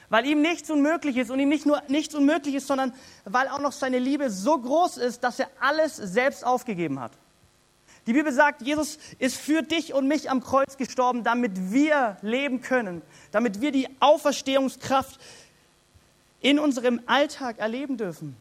Weil 0.10 0.28
ihm 0.28 0.42
nichts 0.42 0.70
unmöglich 0.70 1.18
ist 1.18 1.32
und 1.32 1.40
ihm 1.40 1.50
nicht 1.50 1.66
nur 1.66 1.82
nichts 1.88 2.14
unmöglich 2.14 2.56
ist, 2.56 2.68
sondern 2.68 2.94
weil 3.26 3.48
auch 3.48 3.60
noch 3.60 3.72
seine 3.72 4.00
Liebe 4.00 4.30
so 4.30 4.58
groß 4.58 4.98
ist, 4.98 5.24
dass 5.24 5.40
er 5.40 5.50
alles 5.60 5.96
selbst 5.96 6.46
aufgegeben 6.46 7.00
hat. 7.00 7.14
Die 8.06 8.14
Bibel 8.14 8.34
sagt, 8.34 8.62
Jesus 8.62 9.00
ist 9.18 9.38
für 9.38 9.62
dich 9.62 9.94
und 9.94 10.08
mich 10.08 10.30
am 10.30 10.44
Kreuz 10.44 10.76
gestorben, 10.76 11.24
damit 11.24 11.72
wir 11.72 12.18
leben 12.22 12.62
können, 12.62 13.02
damit 13.32 13.62
wir 13.62 13.72
die 13.72 13.88
Auferstehungskraft 14.02 15.20
in 16.42 16.60
unserem 16.60 17.02
Alltag 17.06 17.60
erleben 17.60 17.96
dürfen. 17.96 18.36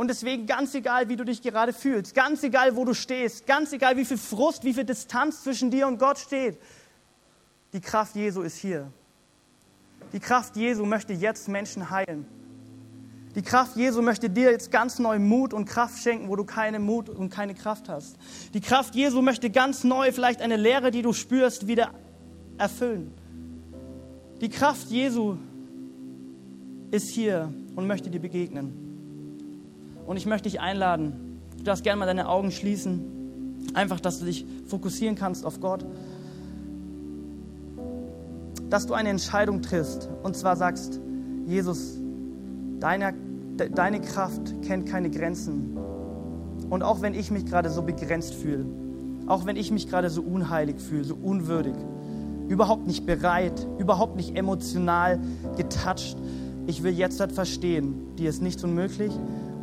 Und 0.00 0.08
deswegen 0.08 0.46
ganz 0.46 0.74
egal, 0.74 1.10
wie 1.10 1.16
du 1.16 1.26
dich 1.26 1.42
gerade 1.42 1.74
fühlst, 1.74 2.14
ganz 2.14 2.42
egal, 2.42 2.74
wo 2.74 2.86
du 2.86 2.94
stehst, 2.94 3.46
ganz 3.46 3.70
egal, 3.74 3.98
wie 3.98 4.06
viel 4.06 4.16
Frust, 4.16 4.64
wie 4.64 4.72
viel 4.72 4.84
Distanz 4.84 5.42
zwischen 5.42 5.70
dir 5.70 5.86
und 5.86 5.98
Gott 5.98 6.16
steht, 6.16 6.58
die 7.74 7.82
Kraft 7.82 8.16
Jesu 8.16 8.40
ist 8.40 8.56
hier. 8.56 8.90
Die 10.14 10.18
Kraft 10.18 10.56
Jesu 10.56 10.86
möchte 10.86 11.12
jetzt 11.12 11.48
Menschen 11.48 11.90
heilen. 11.90 12.24
Die 13.34 13.42
Kraft 13.42 13.76
Jesu 13.76 14.00
möchte 14.00 14.30
dir 14.30 14.50
jetzt 14.50 14.72
ganz 14.72 14.98
neu 14.98 15.18
Mut 15.18 15.52
und 15.52 15.66
Kraft 15.66 16.02
schenken, 16.02 16.30
wo 16.30 16.36
du 16.36 16.44
keine 16.44 16.78
Mut 16.78 17.10
und 17.10 17.28
keine 17.28 17.54
Kraft 17.54 17.90
hast. 17.90 18.16
Die 18.54 18.62
Kraft 18.62 18.94
Jesu 18.94 19.20
möchte 19.20 19.50
ganz 19.50 19.84
neu 19.84 20.12
vielleicht 20.12 20.40
eine 20.40 20.56
Lehre, 20.56 20.90
die 20.90 21.02
du 21.02 21.12
spürst, 21.12 21.66
wieder 21.66 21.90
erfüllen. 22.56 23.12
Die 24.40 24.48
Kraft 24.48 24.88
Jesu 24.88 25.36
ist 26.90 27.10
hier 27.10 27.52
und 27.76 27.86
möchte 27.86 28.08
dir 28.08 28.20
begegnen. 28.20 28.89
Und 30.10 30.16
ich 30.16 30.26
möchte 30.26 30.48
dich 30.48 30.60
einladen, 30.60 31.38
du 31.56 31.62
darfst 31.62 31.84
gerne 31.84 32.00
mal 32.00 32.06
deine 32.06 32.28
Augen 32.28 32.50
schließen, 32.50 33.60
einfach, 33.74 34.00
dass 34.00 34.18
du 34.18 34.24
dich 34.24 34.44
fokussieren 34.66 35.14
kannst 35.14 35.46
auf 35.46 35.60
Gott. 35.60 35.86
Dass 38.68 38.88
du 38.88 38.94
eine 38.94 39.08
Entscheidung 39.08 39.62
triffst 39.62 40.08
und 40.24 40.36
zwar 40.36 40.56
sagst, 40.56 40.98
Jesus, 41.46 42.00
Deine, 42.80 43.14
deine 43.72 44.00
Kraft 44.00 44.62
kennt 44.62 44.88
keine 44.88 45.10
Grenzen. 45.10 45.76
Und 46.70 46.82
auch 46.82 47.02
wenn 47.02 47.14
ich 47.14 47.30
mich 47.30 47.46
gerade 47.46 47.70
so 47.70 47.82
begrenzt 47.82 48.34
fühle, 48.34 48.64
auch 49.28 49.46
wenn 49.46 49.54
ich 49.54 49.70
mich 49.70 49.88
gerade 49.88 50.10
so 50.10 50.22
unheilig 50.22 50.80
fühle, 50.80 51.04
so 51.04 51.14
unwürdig, 51.14 51.74
überhaupt 52.48 52.88
nicht 52.88 53.06
bereit, 53.06 53.64
überhaupt 53.78 54.16
nicht 54.16 54.36
emotional 54.36 55.20
getoucht, 55.56 56.16
ich 56.66 56.82
will 56.82 56.94
jetzt 56.94 57.20
das 57.20 57.32
verstehen, 57.32 58.16
dir 58.16 58.28
ist 58.28 58.42
nichts 58.42 58.64
unmöglich 58.64 59.12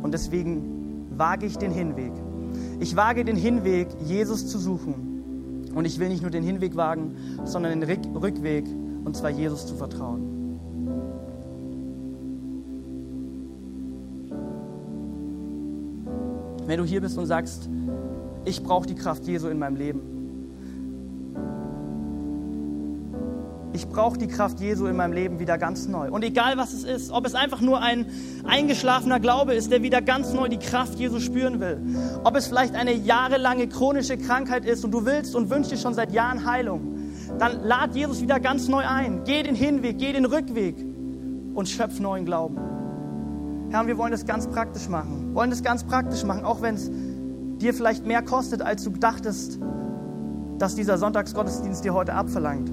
und 0.02 0.12
deswegen 0.12 1.08
wage 1.16 1.46
ich 1.46 1.58
den 1.58 1.72
Hinweg. 1.72 2.12
Ich 2.80 2.96
wage 2.96 3.24
den 3.24 3.36
Hinweg, 3.36 3.88
Jesus 4.04 4.46
zu 4.46 4.58
suchen. 4.58 5.70
Und 5.74 5.84
ich 5.84 5.98
will 5.98 6.08
nicht 6.08 6.22
nur 6.22 6.30
den 6.30 6.42
Hinweg 6.42 6.76
wagen, 6.76 7.16
sondern 7.44 7.80
den 7.80 8.16
Rückweg, 8.16 8.66
und 9.04 9.16
zwar 9.16 9.30
Jesus 9.30 9.66
zu 9.66 9.74
vertrauen. 9.74 10.38
Wenn 16.66 16.78
du 16.78 16.84
hier 16.84 17.00
bist 17.00 17.16
und 17.16 17.26
sagst, 17.26 17.68
ich 18.44 18.62
brauche 18.62 18.86
die 18.86 18.94
Kraft 18.94 19.26
Jesu 19.26 19.48
in 19.48 19.58
meinem 19.58 19.76
Leben. 19.76 20.17
Ich 23.78 23.86
brauche 23.88 24.18
die 24.18 24.26
Kraft 24.26 24.58
Jesu 24.58 24.86
in 24.86 24.96
meinem 24.96 25.12
Leben 25.12 25.38
wieder 25.38 25.56
ganz 25.56 25.86
neu. 25.86 26.10
Und 26.10 26.24
egal 26.24 26.56
was 26.56 26.72
es 26.72 26.82
ist, 26.82 27.12
ob 27.12 27.24
es 27.24 27.36
einfach 27.36 27.60
nur 27.60 27.80
ein 27.80 28.06
eingeschlafener 28.44 29.20
Glaube 29.20 29.54
ist, 29.54 29.70
der 29.70 29.84
wieder 29.84 30.02
ganz 30.02 30.32
neu 30.32 30.48
die 30.48 30.58
Kraft 30.58 30.98
Jesu 30.98 31.20
spüren 31.20 31.60
will, 31.60 31.78
ob 32.24 32.34
es 32.34 32.48
vielleicht 32.48 32.74
eine 32.74 32.92
jahrelange 32.92 33.68
chronische 33.68 34.18
Krankheit 34.18 34.64
ist 34.64 34.84
und 34.84 34.90
du 34.90 35.06
willst 35.06 35.36
und 35.36 35.48
wünschst 35.48 35.70
dir 35.70 35.76
schon 35.76 35.94
seit 35.94 36.12
Jahren 36.12 36.44
Heilung, 36.44 36.80
dann 37.38 37.62
lad 37.62 37.94
Jesus 37.94 38.20
wieder 38.20 38.40
ganz 38.40 38.66
neu 38.66 38.82
ein. 38.84 39.22
Geh 39.24 39.44
den 39.44 39.54
Hinweg, 39.54 39.96
geh 39.96 40.12
den 40.12 40.24
Rückweg 40.24 40.74
und 41.54 41.68
schöpf 41.68 42.00
neuen 42.00 42.24
Glauben. 42.24 42.58
Herr, 43.70 43.86
wir 43.86 43.96
wollen 43.96 44.10
das 44.10 44.26
ganz 44.26 44.48
praktisch 44.48 44.88
machen. 44.88 45.36
Wollen 45.36 45.50
das 45.50 45.62
ganz 45.62 45.84
praktisch 45.84 46.24
machen, 46.24 46.44
auch 46.44 46.62
wenn 46.62 46.74
es 46.74 46.90
dir 47.58 47.72
vielleicht 47.72 48.04
mehr 48.04 48.22
kostet, 48.22 48.60
als 48.60 48.82
du 48.82 48.90
dachtest, 48.90 49.60
dass 50.58 50.74
dieser 50.74 50.98
Sonntagsgottesdienst 50.98 51.84
dir 51.84 51.94
heute 51.94 52.14
abverlangt. 52.14 52.72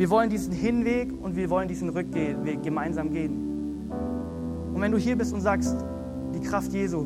Wir 0.00 0.08
wollen 0.08 0.30
diesen 0.30 0.54
Hinweg 0.54 1.12
und 1.20 1.36
wir 1.36 1.50
wollen 1.50 1.68
diesen 1.68 1.90
Rückweg 1.90 2.62
gemeinsam 2.62 3.12
gehen. 3.12 3.90
Und 4.72 4.80
wenn 4.80 4.92
du 4.92 4.96
hier 4.96 5.14
bist 5.14 5.34
und 5.34 5.42
sagst, 5.42 5.76
die 6.34 6.40
Kraft 6.40 6.72
Jesu, 6.72 7.04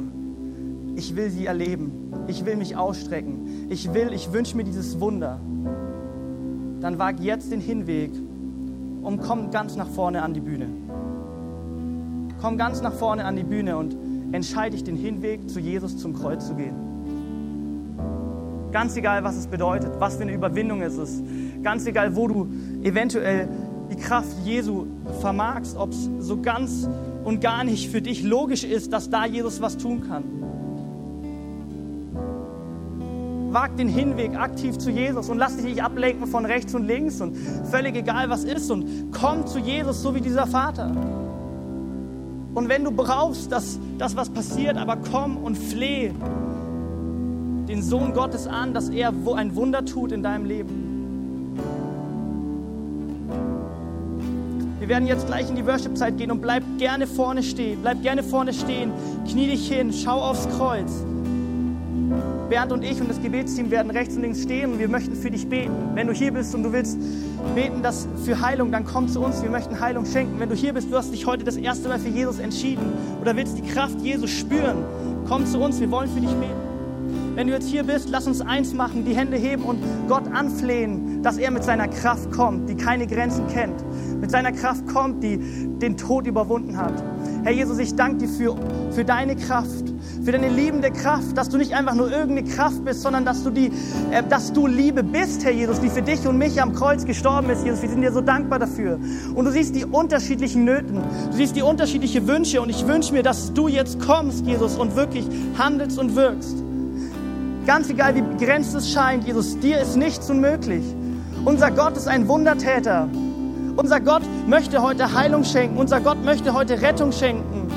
ich 0.94 1.16
will 1.16 1.28
sie 1.28 1.46
erleben, 1.46 2.12
ich 2.28 2.46
will 2.46 2.54
mich 2.54 2.76
ausstrecken, 2.76 3.66
ich 3.68 3.92
will, 3.92 4.12
ich 4.12 4.32
wünsche 4.32 4.56
mir 4.56 4.62
dieses 4.62 5.00
Wunder, 5.00 5.40
dann 6.80 6.96
wag 7.00 7.18
jetzt 7.18 7.50
den 7.50 7.58
Hinweg 7.58 8.12
und 9.02 9.20
komm 9.20 9.50
ganz 9.50 9.74
nach 9.74 9.88
vorne 9.88 10.22
an 10.22 10.32
die 10.32 10.40
Bühne. 10.40 10.68
Komm 12.40 12.56
ganz 12.56 12.80
nach 12.80 12.94
vorne 12.94 13.24
an 13.24 13.34
die 13.34 13.42
Bühne 13.42 13.76
und 13.76 13.96
entscheide 14.30 14.76
dich, 14.76 14.84
den 14.84 14.94
Hinweg 14.94 15.50
zu 15.50 15.58
Jesus 15.58 15.96
zum 15.96 16.14
Kreuz 16.14 16.46
zu 16.46 16.54
gehen. 16.54 16.76
Ganz 18.70 18.96
egal, 18.96 19.22
was 19.22 19.36
es 19.36 19.46
bedeutet, 19.46 19.92
was 20.00 20.16
für 20.16 20.22
eine 20.22 20.32
Überwindung 20.32 20.82
es 20.82 20.96
ist. 20.96 21.22
Ganz 21.62 21.86
egal, 21.86 22.16
wo 22.16 22.26
du 22.26 22.48
eventuell 22.84 23.48
die 23.90 23.96
Kraft 23.96 24.36
Jesu 24.44 24.86
vermagst, 25.20 25.76
ob 25.76 25.90
es 25.90 26.08
so 26.20 26.40
ganz 26.40 26.88
und 27.24 27.40
gar 27.40 27.64
nicht 27.64 27.90
für 27.90 28.02
dich 28.02 28.22
logisch 28.22 28.62
ist, 28.62 28.92
dass 28.92 29.10
da 29.10 29.26
Jesus 29.26 29.60
was 29.60 29.76
tun 29.76 30.02
kann. 30.06 30.24
Wag 33.52 33.76
den 33.76 33.88
Hinweg 33.88 34.36
aktiv 34.36 34.78
zu 34.78 34.90
Jesus 34.90 35.28
und 35.28 35.38
lass 35.38 35.56
dich 35.56 35.64
nicht 35.64 35.82
ablenken 35.82 36.26
von 36.26 36.44
rechts 36.44 36.74
und 36.74 36.86
links 36.86 37.20
und 37.20 37.36
völlig 37.70 37.96
egal, 37.96 38.28
was 38.28 38.44
ist 38.44 38.70
und 38.70 39.12
komm 39.12 39.46
zu 39.46 39.58
Jesus, 39.58 40.02
so 40.02 40.14
wie 40.14 40.20
dieser 40.20 40.46
Vater. 40.46 40.90
Und 42.54 42.68
wenn 42.68 42.84
du 42.84 42.90
brauchst, 42.90 43.50
dass 43.50 43.78
das 43.96 44.16
was 44.16 44.28
passiert, 44.28 44.76
aber 44.76 44.96
komm 45.10 45.36
und 45.36 45.56
fleh 45.56 46.10
den 47.68 47.82
Sohn 47.82 48.12
Gottes 48.12 48.46
an, 48.46 48.74
dass 48.74 48.88
er 48.88 49.12
ein 49.36 49.54
Wunder 49.54 49.84
tut 49.84 50.12
in 50.12 50.22
deinem 50.22 50.44
Leben. 50.44 50.83
Wir 54.84 54.90
werden 54.90 55.08
jetzt 55.08 55.26
gleich 55.28 55.48
in 55.48 55.56
die 55.56 55.64
Worship-Zeit 55.64 56.18
gehen 56.18 56.30
und 56.30 56.42
bleib 56.42 56.62
gerne 56.76 57.06
vorne 57.06 57.42
stehen. 57.42 57.78
Bleib 57.80 58.02
gerne 58.02 58.22
vorne 58.22 58.52
stehen. 58.52 58.92
Knie 59.26 59.46
dich 59.46 59.66
hin, 59.66 59.90
schau 59.94 60.20
aufs 60.20 60.46
Kreuz. 60.58 60.92
Bernd 62.50 62.70
und 62.70 62.84
ich 62.84 63.00
und 63.00 63.08
das 63.08 63.18
Gebetsteam 63.22 63.70
werden 63.70 63.90
rechts 63.90 64.14
und 64.14 64.20
links 64.20 64.42
stehen 64.42 64.74
und 64.74 64.78
wir 64.78 64.88
möchten 64.88 65.16
für 65.16 65.30
dich 65.30 65.48
beten. 65.48 65.72
Wenn 65.94 66.06
du 66.06 66.12
hier 66.12 66.34
bist 66.34 66.54
und 66.54 66.64
du 66.64 66.72
willst 66.74 66.98
beten 67.54 67.82
dass 67.82 68.06
für 68.26 68.42
Heilung, 68.42 68.72
dann 68.72 68.84
komm 68.84 69.08
zu 69.08 69.20
uns. 69.20 69.42
Wir 69.42 69.48
möchten 69.48 69.80
Heilung 69.80 70.04
schenken. 70.04 70.38
Wenn 70.38 70.50
du 70.50 70.54
hier 70.54 70.74
bist, 70.74 70.92
du 70.92 70.98
hast 70.98 71.14
dich 71.14 71.24
heute 71.24 71.44
das 71.44 71.56
erste 71.56 71.88
Mal 71.88 71.98
für 71.98 72.10
Jesus 72.10 72.38
entschieden 72.38 72.92
oder 73.22 73.34
willst 73.36 73.56
die 73.56 73.66
Kraft 73.66 73.98
Jesus 74.02 74.28
spüren, 74.28 74.84
komm 75.26 75.46
zu 75.46 75.60
uns. 75.60 75.80
Wir 75.80 75.90
wollen 75.90 76.10
für 76.10 76.20
dich 76.20 76.34
beten. 76.34 76.74
Wenn 77.36 77.46
du 77.46 77.54
jetzt 77.54 77.68
hier 77.68 77.84
bist, 77.84 78.10
lass 78.10 78.26
uns 78.26 78.42
eins 78.42 78.74
machen, 78.74 79.06
die 79.06 79.16
Hände 79.16 79.38
heben 79.38 79.64
und 79.64 79.78
Gott 80.08 80.30
anflehen, 80.30 81.22
dass 81.22 81.38
er 81.38 81.50
mit 81.50 81.64
seiner 81.64 81.88
Kraft 81.88 82.30
kommt, 82.30 82.68
die 82.68 82.76
keine 82.76 83.06
Grenzen 83.06 83.48
kennt. 83.48 83.83
Mit 84.24 84.30
seiner 84.30 84.52
Kraft 84.52 84.86
kommt, 84.86 85.22
die 85.22 85.36
den 85.36 85.98
Tod 85.98 86.26
überwunden 86.26 86.78
hat. 86.78 86.94
Herr 87.42 87.52
Jesus, 87.52 87.78
ich 87.78 87.94
danke 87.94 88.26
dir 88.26 88.28
für, 88.30 88.56
für 88.90 89.04
deine 89.04 89.36
Kraft, 89.36 89.92
für 90.24 90.32
deine 90.32 90.48
liebende 90.48 90.90
Kraft, 90.90 91.36
dass 91.36 91.50
du 91.50 91.58
nicht 91.58 91.74
einfach 91.74 91.94
nur 91.94 92.10
irgendeine 92.10 92.48
Kraft 92.48 92.86
bist, 92.86 93.02
sondern 93.02 93.26
dass 93.26 93.44
du, 93.44 93.50
die, 93.50 93.70
äh, 94.12 94.22
dass 94.26 94.54
du 94.54 94.66
Liebe 94.66 95.02
bist, 95.02 95.44
Herr 95.44 95.52
Jesus, 95.52 95.78
die 95.78 95.90
für 95.90 96.00
dich 96.00 96.26
und 96.26 96.38
mich 96.38 96.62
am 96.62 96.72
Kreuz 96.72 97.04
gestorben 97.04 97.50
ist, 97.50 97.66
Jesus. 97.66 97.82
Wir 97.82 97.90
sind 97.90 98.00
dir 98.00 98.12
so 98.12 98.22
dankbar 98.22 98.58
dafür. 98.58 98.98
Und 99.34 99.44
du 99.44 99.50
siehst 99.50 99.76
die 99.76 99.84
unterschiedlichen 99.84 100.64
Nöten, 100.64 101.02
du 101.30 101.36
siehst 101.36 101.54
die 101.54 101.60
unterschiedlichen 101.62 102.26
Wünsche 102.26 102.62
und 102.62 102.70
ich 102.70 102.86
wünsche 102.86 103.12
mir, 103.12 103.22
dass 103.22 103.52
du 103.52 103.68
jetzt 103.68 104.00
kommst, 104.00 104.46
Jesus, 104.46 104.78
und 104.78 104.96
wirklich 104.96 105.26
handelst 105.58 105.98
und 105.98 106.16
wirkst. 106.16 106.56
Ganz 107.66 107.90
egal, 107.90 108.14
wie 108.14 108.22
begrenzt 108.22 108.74
es 108.74 108.90
scheint, 108.90 109.26
Jesus, 109.26 109.58
dir 109.58 109.82
ist 109.82 109.98
nichts 109.98 110.30
unmöglich. 110.30 110.82
Unser 111.44 111.70
Gott 111.70 111.98
ist 111.98 112.08
ein 112.08 112.26
Wundertäter. 112.26 113.06
Unser 113.76 114.00
Gott 114.00 114.22
möchte 114.46 114.82
heute 114.82 115.12
Heilung 115.14 115.44
schenken. 115.44 115.76
Unser 115.76 116.00
Gott 116.00 116.24
möchte 116.24 116.54
heute 116.54 116.80
Rettung 116.80 117.10
schenken. 117.10 117.68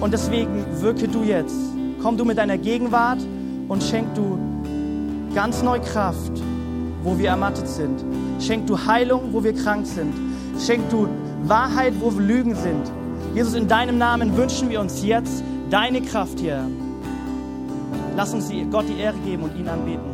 Und 0.00 0.12
deswegen 0.12 0.64
wirke 0.80 1.08
du 1.08 1.22
jetzt. 1.24 1.56
Komm 2.00 2.16
du 2.16 2.24
mit 2.24 2.38
deiner 2.38 2.56
Gegenwart 2.56 3.18
und 3.68 3.82
schenk 3.82 4.14
du 4.14 4.38
ganz 5.34 5.62
neu 5.62 5.80
Kraft, 5.80 6.32
wo 7.02 7.18
wir 7.18 7.30
ermattet 7.30 7.66
sind. 7.66 8.04
Schenk 8.40 8.68
du 8.68 8.78
Heilung, 8.86 9.32
wo 9.32 9.42
wir 9.42 9.54
krank 9.54 9.86
sind. 9.86 10.14
Schenk 10.64 10.88
du 10.90 11.08
Wahrheit, 11.44 11.94
wo 11.98 12.12
wir 12.14 12.24
Lügen 12.24 12.54
sind. 12.54 12.90
Jesus, 13.34 13.54
in 13.54 13.66
deinem 13.66 13.98
Namen 13.98 14.36
wünschen 14.36 14.70
wir 14.70 14.80
uns 14.80 15.04
jetzt 15.04 15.42
deine 15.68 16.00
Kraft 16.02 16.38
hier. 16.38 16.64
Lass 18.16 18.32
uns 18.32 18.52
Gott 18.70 18.84
die 18.88 19.00
Ehre 19.00 19.16
geben 19.24 19.42
und 19.42 19.56
ihn 19.58 19.68
anbeten. 19.68 20.13